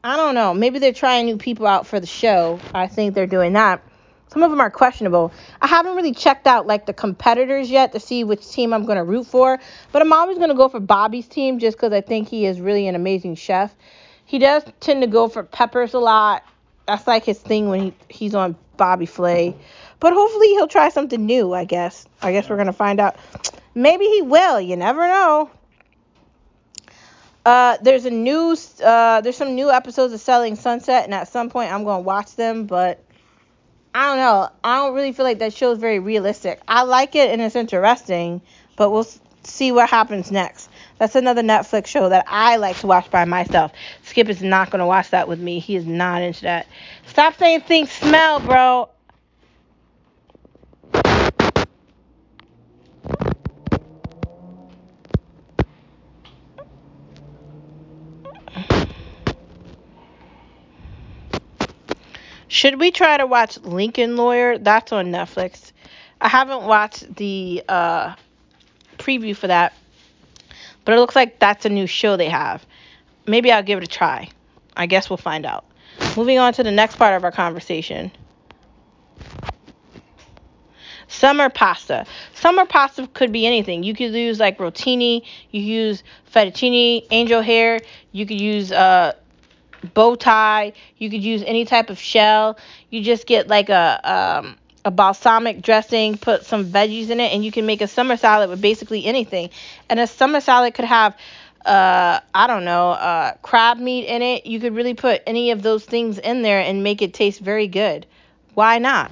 I 0.04 0.17
don't 0.17 0.36
know. 0.36 0.54
Maybe 0.54 0.80
they're 0.80 0.93
trying 0.93 1.25
new 1.25 1.38
people 1.38 1.65
out 1.67 1.88
for 1.88 1.99
the 1.99 2.08
show. 2.08 2.60
I 2.73 2.88
think 2.88 3.15
they're 3.15 3.28
doing 3.28 3.54
that. 3.54 3.82
Some 4.28 4.43
of 4.43 4.51
them 4.51 4.60
are 4.60 4.69
questionable. 4.71 5.32
I 5.62 5.67
haven't 5.67 5.95
really 5.95 6.12
checked 6.12 6.47
out 6.47 6.67
like 6.67 6.86
the 6.86 6.93
competitors 6.93 7.69
yet 7.69 7.93
to 7.93 7.99
see 7.99 8.23
which 8.23 8.47
team 8.49 8.73
I'm 8.73 8.86
going 8.86 8.97
to 8.97 9.04
root 9.04 9.28
for, 9.28 9.60
but 9.91 10.01
I'm 10.01 10.12
always 10.12 10.38
going 10.38 10.49
to 10.49 10.56
go 10.56 10.67
for 10.67 10.80
Bobby's 10.80 11.28
team 11.28 11.60
just 11.60 11.78
because 11.78 11.93
I 11.93 12.01
think 12.01 12.28
he 12.28 12.45
is 12.45 12.60
really 12.60 12.88
an 12.88 12.95
amazing 12.95 13.36
chef. 13.36 13.73
He 14.25 14.39
does 14.39 14.63
tend 14.80 15.01
to 15.01 15.08
go 15.08 15.28
for 15.28 15.43
peppers 15.43 15.93
a 15.93 15.99
lot. 15.99 16.43
That's 16.88 17.08
like 17.08 17.23
his 17.23 17.39
thing 17.39 17.69
when 17.69 17.82
he, 17.82 17.93
he's 18.10 18.36
on 18.36 18.56
Bobby 18.78 19.06
Flay. 19.06 19.56
But 19.99 20.13
hopefully 20.13 20.47
he'll 20.49 20.67
try 20.67 20.89
something 20.89 21.25
new, 21.25 21.53
I 21.53 21.65
guess. 21.65 22.05
I 22.21 22.31
guess 22.31 22.49
we're 22.49 22.58
going 22.58 22.67
to 22.67 22.73
find 22.73 22.99
out. 22.99 23.17
Maybe 23.73 24.05
he 24.05 24.21
will. 24.21 24.60
You 24.60 24.75
never 24.75 25.08
know. 25.08 25.49
Uh, 27.45 27.77
there's 27.81 28.05
a 28.05 28.10
new, 28.10 28.58
uh, 28.84 29.21
there's 29.21 29.38
some 29.38 29.53
new 29.55 29.69
episodes 29.69 30.13
of 30.13 30.19
Selling 30.19 30.55
Sunset, 30.55 31.05
and 31.05 31.13
at 31.13 31.27
some 31.27 31.49
point 31.49 31.71
I'm 31.71 31.84
going 31.84 31.99
to 31.99 32.05
watch 32.08 32.36
them, 32.36 32.65
but 32.65 33.03
I 33.93 34.08
don't 34.08 34.17
know. 34.17 34.49
I 34.63 34.77
don't 34.77 34.93
really 34.93 35.13
feel 35.13 35.25
like 35.25 35.39
that 35.39 35.53
show 35.53 35.71
is 35.71 35.79
very 35.79 35.99
realistic. 35.99 36.60
I 36.67 36.84
like 36.84 37.15
it 37.15 37.29
and 37.29 37.41
it's 37.41 37.55
interesting, 37.55 38.41
but 38.75 38.89
we'll 38.89 39.08
see 39.43 39.71
what 39.71 39.89
happens 39.89 40.31
next. 40.31 40.69
That's 40.97 41.15
another 41.15 41.41
Netflix 41.41 41.88
show 41.88 42.10
that 42.10 42.25
I 42.27 42.58
like 42.58 42.77
to 42.79 42.88
watch 42.88 43.10
by 43.10 43.23
myself. 43.23 43.71
Skip 44.03 44.27
is 44.27 44.41
not 44.41 44.69
going 44.69 44.79
to 44.79 44.86
watch 44.86 45.12
that 45.12 45.29
with 45.29 45.39
me. 45.39 45.60
He 45.60 45.77
is 45.77 45.86
not 45.86 46.21
into 46.21 46.41
that. 46.41 46.67
Stop 47.08 47.38
saying 47.38 47.62
things 47.62 47.91
smell, 47.91 48.41
bro. 48.41 48.89
Should 62.55 62.79
we 62.79 62.89
try 62.89 63.17
to 63.17 63.25
watch 63.25 63.59
Lincoln 63.63 64.15
Lawyer? 64.15 64.57
That's 64.57 64.93
on 64.93 65.07
Netflix. 65.07 65.73
I 66.21 66.29
haven't 66.29 66.63
watched 66.63 67.13
the 67.17 67.61
uh, 67.67 68.15
preview 68.97 69.35
for 69.35 69.47
that, 69.47 69.73
but 70.85 70.93
it 70.93 70.99
looks 70.99 71.17
like 71.17 71.37
that's 71.37 71.65
a 71.65 71.69
new 71.69 71.85
show 71.85 72.15
they 72.15 72.29
have. 72.29 72.65
Maybe 73.27 73.51
I'll 73.51 73.61
give 73.61 73.79
it 73.79 73.83
a 73.83 73.87
try. 73.87 74.29
I 74.73 74.85
guess 74.85 75.09
we'll 75.09 75.17
find 75.17 75.45
out. 75.45 75.65
Moving 76.15 76.39
on 76.39 76.53
to 76.53 76.63
the 76.63 76.71
next 76.71 76.95
part 76.95 77.13
of 77.13 77.25
our 77.25 77.31
conversation. 77.33 78.09
Summer 81.09 81.49
pasta. 81.49 82.05
Summer 82.35 82.65
pasta 82.65 83.05
could 83.07 83.33
be 83.33 83.45
anything. 83.45 83.83
You 83.83 83.93
could 83.93 84.13
use 84.13 84.39
like 84.39 84.59
rotini, 84.59 85.23
you 85.51 85.61
use 85.61 86.03
fettuccine, 86.33 87.05
angel 87.11 87.41
hair, 87.41 87.81
you 88.13 88.25
could 88.25 88.39
use 88.39 88.71
uh, 88.71 89.11
bow 89.93 90.15
tie. 90.15 90.74
You 90.98 91.10
could 91.10 91.24
use 91.24 91.43
any 91.45 91.65
type 91.65 91.89
of 91.89 92.00
shell. 92.00 92.58
You 92.89 93.02
just 93.02 93.28
get 93.28 93.48
like 93.48 93.69
a 93.69 94.00
um, 94.04 94.58
a 94.84 94.91
balsamic 94.91 95.62
dressing, 95.62 96.17
put 96.17 96.45
some 96.45 96.65
veggies 96.65 97.10
in 97.10 97.19
it, 97.19 97.34
and 97.34 97.43
you 97.43 97.52
can 97.52 97.65
make 97.65 97.82
a 97.82 97.88
summer 97.88 98.17
salad 98.17 98.50
with 98.50 98.62
basically 98.62 99.06
anything. 99.06 99.50
And 99.89 100.00
a 100.00 100.08
summer 100.08 100.41
salad 100.41 100.74
could 100.74 100.86
have 100.86 101.15
uh, 101.65 102.19
I 102.34 102.48
don't 102.48 102.63
know, 102.63 102.91
uh, 102.91 103.34
crab 103.41 103.80
meat 103.80 104.06
in 104.06 104.21
it. 104.21 104.45
You 104.45 104.60
could 104.60 104.76
really 104.76 104.93
put 104.93 105.24
any 105.26 105.52
of 105.52 105.63
those 105.63 105.84
things 105.84 106.19
in 106.19 106.43
there 106.43 106.60
and 106.60 106.84
make 106.84 107.02
it 107.02 107.13
taste 107.13 107.39
very 107.39 107.67
good. 107.67 108.06
Why 108.54 108.78
not? 108.78 109.12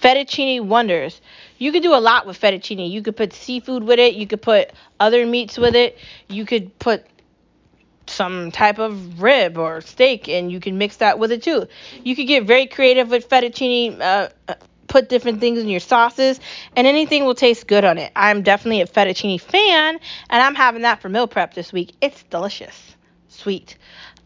Fettuccine 0.00 0.62
wonders. 0.62 1.20
You 1.58 1.72
could 1.72 1.82
do 1.82 1.94
a 1.94 2.00
lot 2.00 2.26
with 2.26 2.40
fettuccine. 2.40 2.90
You 2.90 3.02
could 3.02 3.16
put 3.16 3.32
seafood 3.32 3.84
with 3.84 3.98
it. 3.98 4.14
You 4.14 4.26
could 4.26 4.42
put 4.42 4.72
other 5.00 5.26
meats 5.26 5.58
with 5.58 5.74
it. 5.74 5.98
You 6.28 6.44
could 6.44 6.78
put 6.78 7.06
some 8.06 8.50
type 8.50 8.78
of 8.78 9.20
rib 9.20 9.58
or 9.58 9.80
steak 9.80 10.28
and 10.28 10.50
you 10.50 10.60
can 10.60 10.78
mix 10.78 10.98
that 10.98 11.18
with 11.18 11.32
it 11.32 11.42
too. 11.42 11.66
You 12.04 12.14
could 12.14 12.26
get 12.26 12.44
very 12.44 12.66
creative 12.66 13.10
with 13.10 13.28
fettuccine. 13.28 14.00
Uh, 14.00 14.28
uh, 14.48 14.54
put 14.86 15.08
different 15.08 15.40
things 15.40 15.58
in 15.58 15.68
your 15.68 15.80
sauces 15.80 16.40
and 16.76 16.86
anything 16.86 17.24
will 17.24 17.34
taste 17.34 17.66
good 17.66 17.84
on 17.84 17.98
it. 17.98 18.12
I'm 18.14 18.42
definitely 18.42 18.80
a 18.82 18.86
fettuccine 18.86 19.40
fan 19.40 19.98
and 20.30 20.42
I'm 20.42 20.54
having 20.54 20.82
that 20.82 21.02
for 21.02 21.08
meal 21.08 21.26
prep 21.26 21.54
this 21.54 21.72
week. 21.72 21.92
It's 22.00 22.22
delicious. 22.24 22.96
Sweet. 23.28 23.76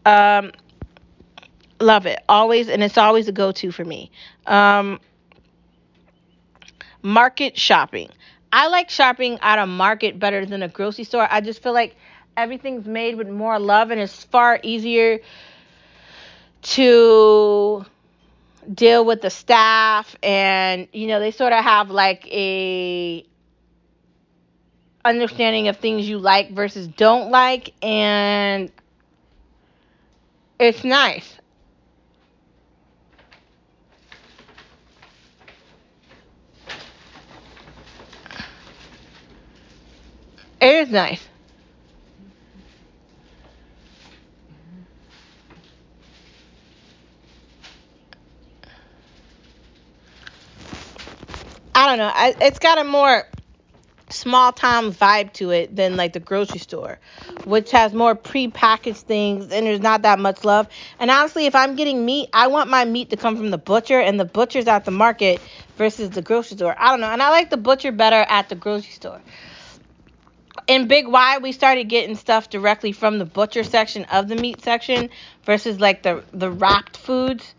Um, 0.05 0.51
love 1.79 2.05
it. 2.05 2.19
Always 2.29 2.69
and 2.69 2.83
it's 2.83 2.97
always 2.97 3.27
a 3.27 3.31
go-to 3.31 3.71
for 3.71 3.83
me. 3.83 4.11
Um, 4.45 4.99
market 7.01 7.57
shopping. 7.57 8.09
I 8.51 8.67
like 8.67 8.89
shopping 8.89 9.39
at 9.41 9.59
a 9.59 9.65
market 9.65 10.19
better 10.19 10.45
than 10.45 10.61
a 10.63 10.67
grocery 10.67 11.05
store. 11.05 11.27
I 11.29 11.41
just 11.41 11.63
feel 11.63 11.73
like 11.73 11.95
everything's 12.35 12.85
made 12.85 13.15
with 13.15 13.27
more 13.29 13.59
love 13.59 13.91
and 13.91 13.99
it's 13.99 14.23
far 14.25 14.59
easier 14.63 15.19
to 16.61 17.85
deal 18.73 19.03
with 19.05 19.21
the 19.21 19.29
staff 19.29 20.15
and 20.21 20.87
you 20.93 21.07
know 21.07 21.19
they 21.19 21.31
sort 21.31 21.51
of 21.51 21.63
have 21.63 21.89
like 21.89 22.27
a 22.31 23.25
understanding 25.03 25.67
of 25.67 25.77
things 25.77 26.07
you 26.07 26.19
like 26.19 26.51
versus 26.51 26.87
don't 26.87 27.31
like 27.31 27.73
and 27.83 28.71
it's 30.59 30.83
nice 30.83 31.40
It 40.61 40.75
is 40.75 40.89
nice. 40.91 41.27
I 51.73 51.87
don't 51.87 51.97
know. 51.97 52.11
I, 52.13 52.35
it's 52.41 52.59
got 52.59 52.77
a 52.77 52.83
more 52.83 53.23
small 54.09 54.51
town 54.51 54.91
vibe 54.91 55.33
to 55.33 55.51
it 55.51 55.75
than 55.75 55.97
like 55.97 56.13
the 56.13 56.19
grocery 56.19 56.59
store, 56.59 56.99
which 57.45 57.71
has 57.71 57.93
more 57.93 58.13
pre-packaged 58.13 58.99
things 58.99 59.51
and 59.51 59.65
there's 59.65 59.79
not 59.79 60.03
that 60.03 60.19
much 60.19 60.43
love. 60.43 60.67
And 60.99 61.09
honestly, 61.09 61.45
if 61.47 61.55
I'm 61.55 61.75
getting 61.75 62.05
meat, 62.05 62.29
I 62.33 62.47
want 62.47 62.69
my 62.69 62.85
meat 62.85 63.09
to 63.11 63.17
come 63.17 63.37
from 63.37 63.49
the 63.49 63.57
butcher 63.57 63.99
and 63.99 64.19
the 64.19 64.25
butcher's 64.25 64.67
at 64.67 64.85
the 64.85 64.91
market 64.91 65.41
versus 65.77 66.11
the 66.11 66.21
grocery 66.21 66.57
store. 66.57 66.75
I 66.77 66.91
don't 66.91 67.01
know. 67.01 67.09
And 67.09 67.23
I 67.23 67.29
like 67.29 67.49
the 67.49 67.57
butcher 67.57 67.91
better 67.91 68.25
at 68.29 68.49
the 68.49 68.55
grocery 68.55 68.91
store. 68.91 69.21
In 70.67 70.87
Big 70.87 71.07
Y, 71.07 71.37
we 71.39 71.51
started 71.51 71.85
getting 71.85 72.15
stuff 72.15 72.49
directly 72.49 72.91
from 72.91 73.19
the 73.19 73.25
butcher 73.25 73.63
section 73.63 74.05
of 74.05 74.27
the 74.27 74.35
meat 74.35 74.61
section 74.61 75.09
versus 75.45 75.79
like 75.79 76.03
the 76.03 76.23
the 76.33 76.51
wrapped 76.51 76.97
foods. 76.97 77.55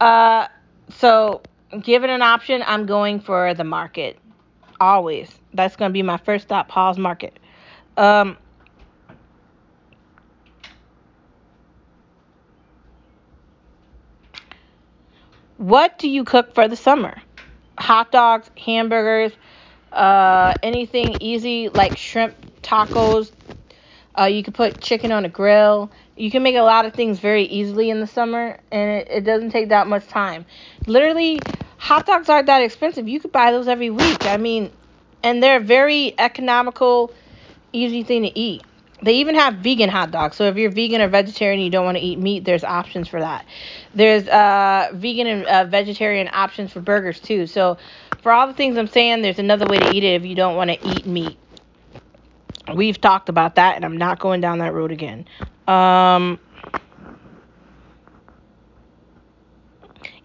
Uh, 0.00 0.48
so 0.90 1.42
given 1.80 2.10
an 2.10 2.22
option. 2.22 2.62
I'm 2.66 2.86
going 2.86 3.20
for 3.20 3.54
the 3.54 3.64
market. 3.64 4.18
Always. 4.80 5.30
That's 5.54 5.76
to 5.76 5.92
be 5.92 6.02
my 6.02 6.16
first 6.18 6.44
stop, 6.44 6.68
Paul's 6.68 6.98
Market. 6.98 7.38
Um, 7.96 8.36
what 15.56 15.98
do 15.98 16.08
you 16.08 16.24
cook 16.24 16.54
for 16.54 16.68
the 16.68 16.76
summer? 16.76 17.20
Hot 17.78 18.12
dogs, 18.12 18.50
hamburgers, 18.56 19.32
uh, 19.92 20.56
anything 20.62 21.16
easy 21.20 21.68
like 21.68 21.96
shrimp 21.96 22.34
tacos. 22.62 23.32
Uh, 24.18 24.24
you 24.24 24.42
can 24.42 24.52
put 24.52 24.80
chicken 24.80 25.10
on 25.10 25.24
a 25.24 25.28
grill. 25.28 25.90
You 26.16 26.30
can 26.30 26.42
make 26.42 26.56
a 26.56 26.62
lot 26.62 26.84
of 26.84 26.94
things 26.94 27.18
very 27.18 27.44
easily 27.44 27.88
in 27.88 28.00
the 28.00 28.06
summer, 28.06 28.58
and 28.70 28.90
it, 28.90 29.08
it 29.10 29.20
doesn't 29.22 29.50
take 29.50 29.70
that 29.70 29.86
much 29.86 30.06
time. 30.08 30.44
Literally, 30.86 31.38
hot 31.78 32.06
dogs 32.06 32.28
aren't 32.28 32.46
that 32.46 32.62
expensive. 32.62 33.08
You 33.08 33.20
could 33.20 33.32
buy 33.32 33.52
those 33.52 33.68
every 33.68 33.90
week. 33.90 34.26
I 34.26 34.36
mean, 34.36 34.70
and 35.22 35.42
they're 35.42 35.60
very 35.60 36.14
economical, 36.18 37.12
easy 37.72 38.02
thing 38.02 38.22
to 38.22 38.38
eat. 38.38 38.62
They 39.02 39.14
even 39.14 39.34
have 39.34 39.54
vegan 39.54 39.88
hot 39.88 40.12
dogs. 40.12 40.36
So 40.36 40.44
if 40.44 40.56
you're 40.56 40.70
vegan 40.70 41.00
or 41.00 41.08
vegetarian 41.08 41.58
and 41.58 41.64
you 41.64 41.70
don't 41.70 41.84
want 41.84 41.96
to 41.96 42.04
eat 42.04 42.20
meat, 42.20 42.44
there's 42.44 42.62
options 42.62 43.08
for 43.08 43.18
that. 43.18 43.44
There's 43.94 44.28
uh, 44.28 44.90
vegan 44.92 45.26
and 45.26 45.44
uh, 45.44 45.64
vegetarian 45.64 46.28
options 46.32 46.72
for 46.72 46.80
burgers 46.80 47.18
too. 47.18 47.48
So 47.48 47.78
for 48.22 48.32
all 48.32 48.46
the 48.46 48.54
things 48.54 48.78
I'm 48.78 48.86
saying, 48.86 49.22
there's 49.22 49.40
another 49.40 49.66
way 49.66 49.78
to 49.78 49.94
eat 49.94 50.04
it 50.04 50.14
if 50.14 50.24
you 50.24 50.34
don't 50.34 50.56
want 50.56 50.70
to 50.70 50.88
eat 50.88 51.04
meat. 51.06 51.36
We've 52.74 53.00
talked 53.00 53.28
about 53.28 53.56
that, 53.56 53.74
and 53.76 53.84
I'm 53.84 53.96
not 53.96 54.20
going 54.20 54.40
down 54.40 54.58
that 54.58 54.72
road 54.72 54.92
again. 54.92 55.26
Um, 55.66 56.38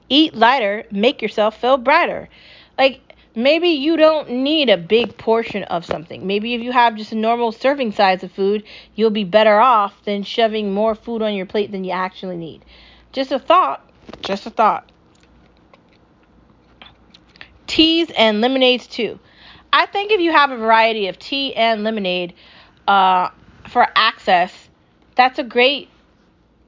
eat 0.07 0.35
lighter, 0.35 0.85
make 0.91 1.21
yourself 1.21 1.59
feel 1.59 1.77
brighter. 1.77 2.29
Like 2.77 3.01
maybe 3.35 3.69
you 3.69 3.97
don't 3.97 4.29
need 4.29 4.69
a 4.69 4.77
big 4.77 5.17
portion 5.17 5.63
of 5.63 5.83
something. 5.83 6.25
Maybe 6.25 6.53
if 6.53 6.61
you 6.61 6.71
have 6.71 6.95
just 6.95 7.11
a 7.11 7.15
normal 7.15 7.51
serving 7.51 7.91
size 7.91 8.23
of 8.23 8.31
food, 8.31 8.63
you'll 8.95 9.09
be 9.09 9.23
better 9.23 9.59
off 9.59 10.03
than 10.05 10.23
shoving 10.23 10.73
more 10.73 10.93
food 10.93 11.23
on 11.23 11.33
your 11.33 11.47
plate 11.47 11.71
than 11.71 11.83
you 11.83 11.91
actually 11.91 12.37
need. 12.37 12.63
Just 13.11 13.31
a 13.31 13.39
thought. 13.39 13.89
Just 14.21 14.45
a 14.45 14.51
thought. 14.51 14.91
Teas 17.77 18.09
and 18.17 18.41
lemonades 18.41 18.87
too. 18.87 19.19
I 19.71 19.85
think 19.85 20.11
if 20.11 20.19
you 20.19 20.31
have 20.31 20.49
a 20.49 20.57
variety 20.57 21.09
of 21.09 21.19
tea 21.19 21.53
and 21.55 21.83
lemonade 21.83 22.33
uh, 22.87 23.29
for 23.67 23.85
access, 23.95 24.51
that's 25.13 25.37
a 25.37 25.43
great 25.43 25.87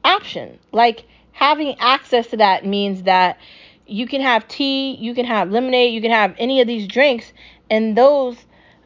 option. 0.03 0.59
Like 0.71 1.05
having 1.31 1.79
access 1.79 2.27
to 2.27 2.37
that 2.37 2.63
means 2.63 3.01
that 3.03 3.39
you 3.87 4.05
can 4.05 4.21
have 4.21 4.47
tea, 4.47 4.97
you 4.97 5.15
can 5.15 5.25
have 5.25 5.49
lemonade, 5.49 5.95
you 5.95 5.99
can 5.99 6.11
have 6.11 6.35
any 6.37 6.61
of 6.61 6.67
these 6.67 6.85
drinks, 6.85 7.33
and 7.71 7.97
those 7.97 8.37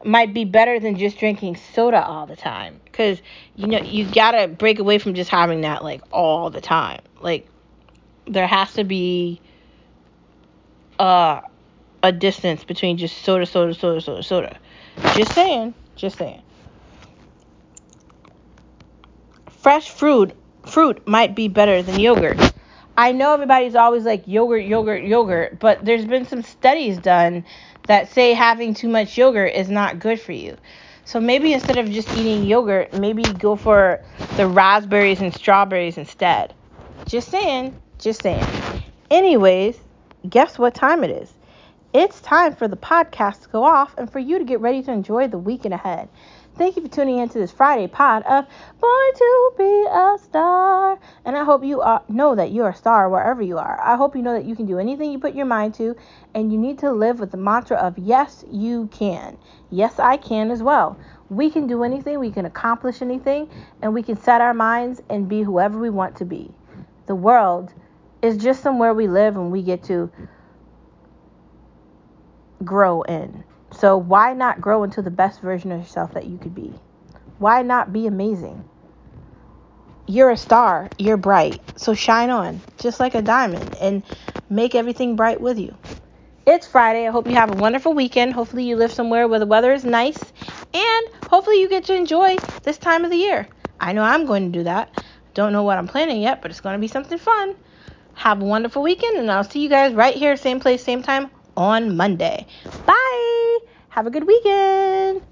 might 0.02 0.32
be 0.32 0.46
better 0.46 0.80
than 0.80 0.96
just 0.96 1.18
drinking 1.18 1.56
soda 1.56 2.02
all 2.02 2.24
the 2.24 2.36
time. 2.36 2.80
Because, 2.86 3.20
you 3.54 3.66
know, 3.66 3.82
you 3.82 4.10
gotta 4.10 4.48
break 4.48 4.78
away 4.78 4.96
from 4.96 5.12
just 5.12 5.28
having 5.28 5.60
that 5.60 5.84
like 5.84 6.00
all 6.10 6.48
the 6.48 6.62
time. 6.62 7.02
Like, 7.20 7.46
there 8.26 8.46
has 8.46 8.72
to 8.72 8.84
be 8.84 9.42
uh, 10.98 11.42
a 12.04 12.12
distance 12.12 12.64
between 12.64 12.98
just 12.98 13.16
soda, 13.22 13.46
soda, 13.46 13.72
soda, 13.72 13.98
soda, 13.98 14.22
soda. 14.22 14.58
Just 15.16 15.32
saying. 15.32 15.72
Just 15.96 16.18
saying. 16.18 16.42
Fresh 19.50 19.88
fruit 19.88 20.36
fruit 20.66 21.06
might 21.08 21.34
be 21.34 21.48
better 21.48 21.82
than 21.82 21.98
yogurt. 21.98 22.38
I 22.96 23.12
know 23.12 23.32
everybody's 23.32 23.74
always 23.74 24.04
like 24.04 24.28
yogurt, 24.28 24.64
yogurt, 24.66 25.02
yogurt, 25.02 25.58
but 25.58 25.82
there's 25.82 26.04
been 26.04 26.26
some 26.26 26.42
studies 26.42 26.98
done 26.98 27.44
that 27.86 28.12
say 28.12 28.34
having 28.34 28.74
too 28.74 28.88
much 28.88 29.16
yogurt 29.16 29.54
is 29.54 29.70
not 29.70 29.98
good 29.98 30.20
for 30.20 30.32
you. 30.32 30.58
So 31.06 31.20
maybe 31.20 31.54
instead 31.54 31.78
of 31.78 31.90
just 31.90 32.10
eating 32.16 32.44
yogurt, 32.44 32.92
maybe 32.92 33.22
go 33.22 33.56
for 33.56 34.00
the 34.36 34.46
raspberries 34.46 35.22
and 35.22 35.34
strawberries 35.34 35.96
instead. 35.96 36.52
Just 37.06 37.30
saying, 37.30 37.74
just 37.98 38.22
saying. 38.22 38.44
Anyways, 39.10 39.78
guess 40.28 40.58
what 40.58 40.74
time 40.74 41.02
it 41.02 41.10
is? 41.10 41.32
It's 41.94 42.20
time 42.20 42.56
for 42.56 42.66
the 42.66 42.76
podcast 42.76 43.42
to 43.42 43.48
go 43.50 43.62
off 43.62 43.94
and 43.96 44.10
for 44.10 44.18
you 44.18 44.40
to 44.40 44.44
get 44.44 44.58
ready 44.58 44.82
to 44.82 44.90
enjoy 44.90 45.28
the 45.28 45.38
weekend 45.38 45.74
ahead. 45.74 46.08
Thank 46.56 46.74
you 46.74 46.82
for 46.82 46.88
tuning 46.88 47.18
in 47.18 47.28
to 47.28 47.38
this 47.38 47.52
Friday 47.52 47.86
pod 47.86 48.24
of 48.24 48.46
Born 48.80 49.14
to 49.14 49.52
Be 49.56 49.86
a 49.88 50.16
Star. 50.20 50.98
And 51.24 51.36
I 51.36 51.44
hope 51.44 51.62
you 51.62 51.82
are, 51.82 52.02
know 52.08 52.34
that 52.34 52.50
you're 52.50 52.70
a 52.70 52.74
star 52.74 53.08
wherever 53.08 53.42
you 53.42 53.58
are. 53.58 53.80
I 53.80 53.94
hope 53.94 54.16
you 54.16 54.22
know 54.22 54.32
that 54.32 54.44
you 54.44 54.56
can 54.56 54.66
do 54.66 54.80
anything 54.80 55.12
you 55.12 55.20
put 55.20 55.36
your 55.36 55.46
mind 55.46 55.74
to, 55.74 55.94
and 56.34 56.50
you 56.50 56.58
need 56.58 56.80
to 56.80 56.90
live 56.90 57.20
with 57.20 57.30
the 57.30 57.36
mantra 57.36 57.76
of 57.76 57.96
yes, 57.96 58.44
you 58.50 58.88
can. 58.88 59.38
Yes, 59.70 60.00
I 60.00 60.16
can 60.16 60.50
as 60.50 60.64
well. 60.64 60.98
We 61.30 61.48
can 61.48 61.68
do 61.68 61.84
anything, 61.84 62.18
we 62.18 62.32
can 62.32 62.44
accomplish 62.44 63.02
anything, 63.02 63.48
and 63.82 63.94
we 63.94 64.02
can 64.02 64.16
set 64.16 64.40
our 64.40 64.52
minds 64.52 65.00
and 65.10 65.28
be 65.28 65.44
whoever 65.44 65.78
we 65.78 65.90
want 65.90 66.16
to 66.16 66.24
be. 66.24 66.50
The 67.06 67.14
world 67.14 67.72
is 68.20 68.36
just 68.36 68.62
somewhere 68.62 68.94
we 68.94 69.06
live 69.06 69.36
and 69.36 69.52
we 69.52 69.62
get 69.62 69.84
to 69.84 70.10
grow 72.62 73.02
in. 73.02 73.44
So 73.72 73.96
why 73.96 74.34
not 74.34 74.60
grow 74.60 74.84
into 74.84 75.02
the 75.02 75.10
best 75.10 75.40
version 75.40 75.72
of 75.72 75.80
yourself 75.80 76.14
that 76.14 76.26
you 76.26 76.38
could 76.38 76.54
be? 76.54 76.72
Why 77.38 77.62
not 77.62 77.92
be 77.92 78.06
amazing? 78.06 78.68
You're 80.06 80.30
a 80.30 80.36
star, 80.36 80.88
you're 80.98 81.16
bright. 81.16 81.60
So 81.78 81.94
shine 81.94 82.30
on, 82.30 82.60
just 82.78 83.00
like 83.00 83.14
a 83.14 83.22
diamond, 83.22 83.76
and 83.80 84.02
make 84.48 84.74
everything 84.74 85.16
bright 85.16 85.40
with 85.40 85.58
you. 85.58 85.76
It's 86.46 86.66
Friday. 86.66 87.08
I 87.08 87.10
hope 87.10 87.26
you 87.26 87.34
have 87.34 87.50
a 87.50 87.56
wonderful 87.56 87.94
weekend. 87.94 88.34
Hopefully, 88.34 88.64
you 88.64 88.76
live 88.76 88.92
somewhere 88.92 89.26
where 89.26 89.40
the 89.40 89.46
weather 89.46 89.72
is 89.72 89.84
nice, 89.84 90.22
and 90.74 91.08
hopefully, 91.28 91.60
you 91.60 91.68
get 91.70 91.84
to 91.84 91.96
enjoy 91.96 92.36
this 92.62 92.76
time 92.76 93.04
of 93.04 93.10
the 93.10 93.16
year. 93.16 93.48
I 93.80 93.92
know 93.94 94.02
I'm 94.02 94.26
going 94.26 94.52
to 94.52 94.58
do 94.58 94.64
that. 94.64 95.02
Don't 95.32 95.52
know 95.52 95.62
what 95.62 95.78
I'm 95.78 95.88
planning 95.88 96.20
yet, 96.20 96.42
but 96.42 96.50
it's 96.50 96.60
going 96.60 96.74
to 96.74 96.80
be 96.80 96.86
something 96.86 97.18
fun. 97.18 97.56
Have 98.12 98.42
a 98.42 98.44
wonderful 98.44 98.82
weekend, 98.82 99.16
and 99.16 99.30
I'll 99.30 99.42
see 99.42 99.60
you 99.60 99.70
guys 99.70 99.94
right 99.94 100.14
here, 100.14 100.36
same 100.36 100.60
place, 100.60 100.84
same 100.84 101.02
time 101.02 101.30
on 101.56 101.96
Monday. 101.96 102.46
Bye. 102.86 103.58
Have 103.90 104.06
a 104.06 104.10
good 104.10 104.26
weekend. 104.26 105.22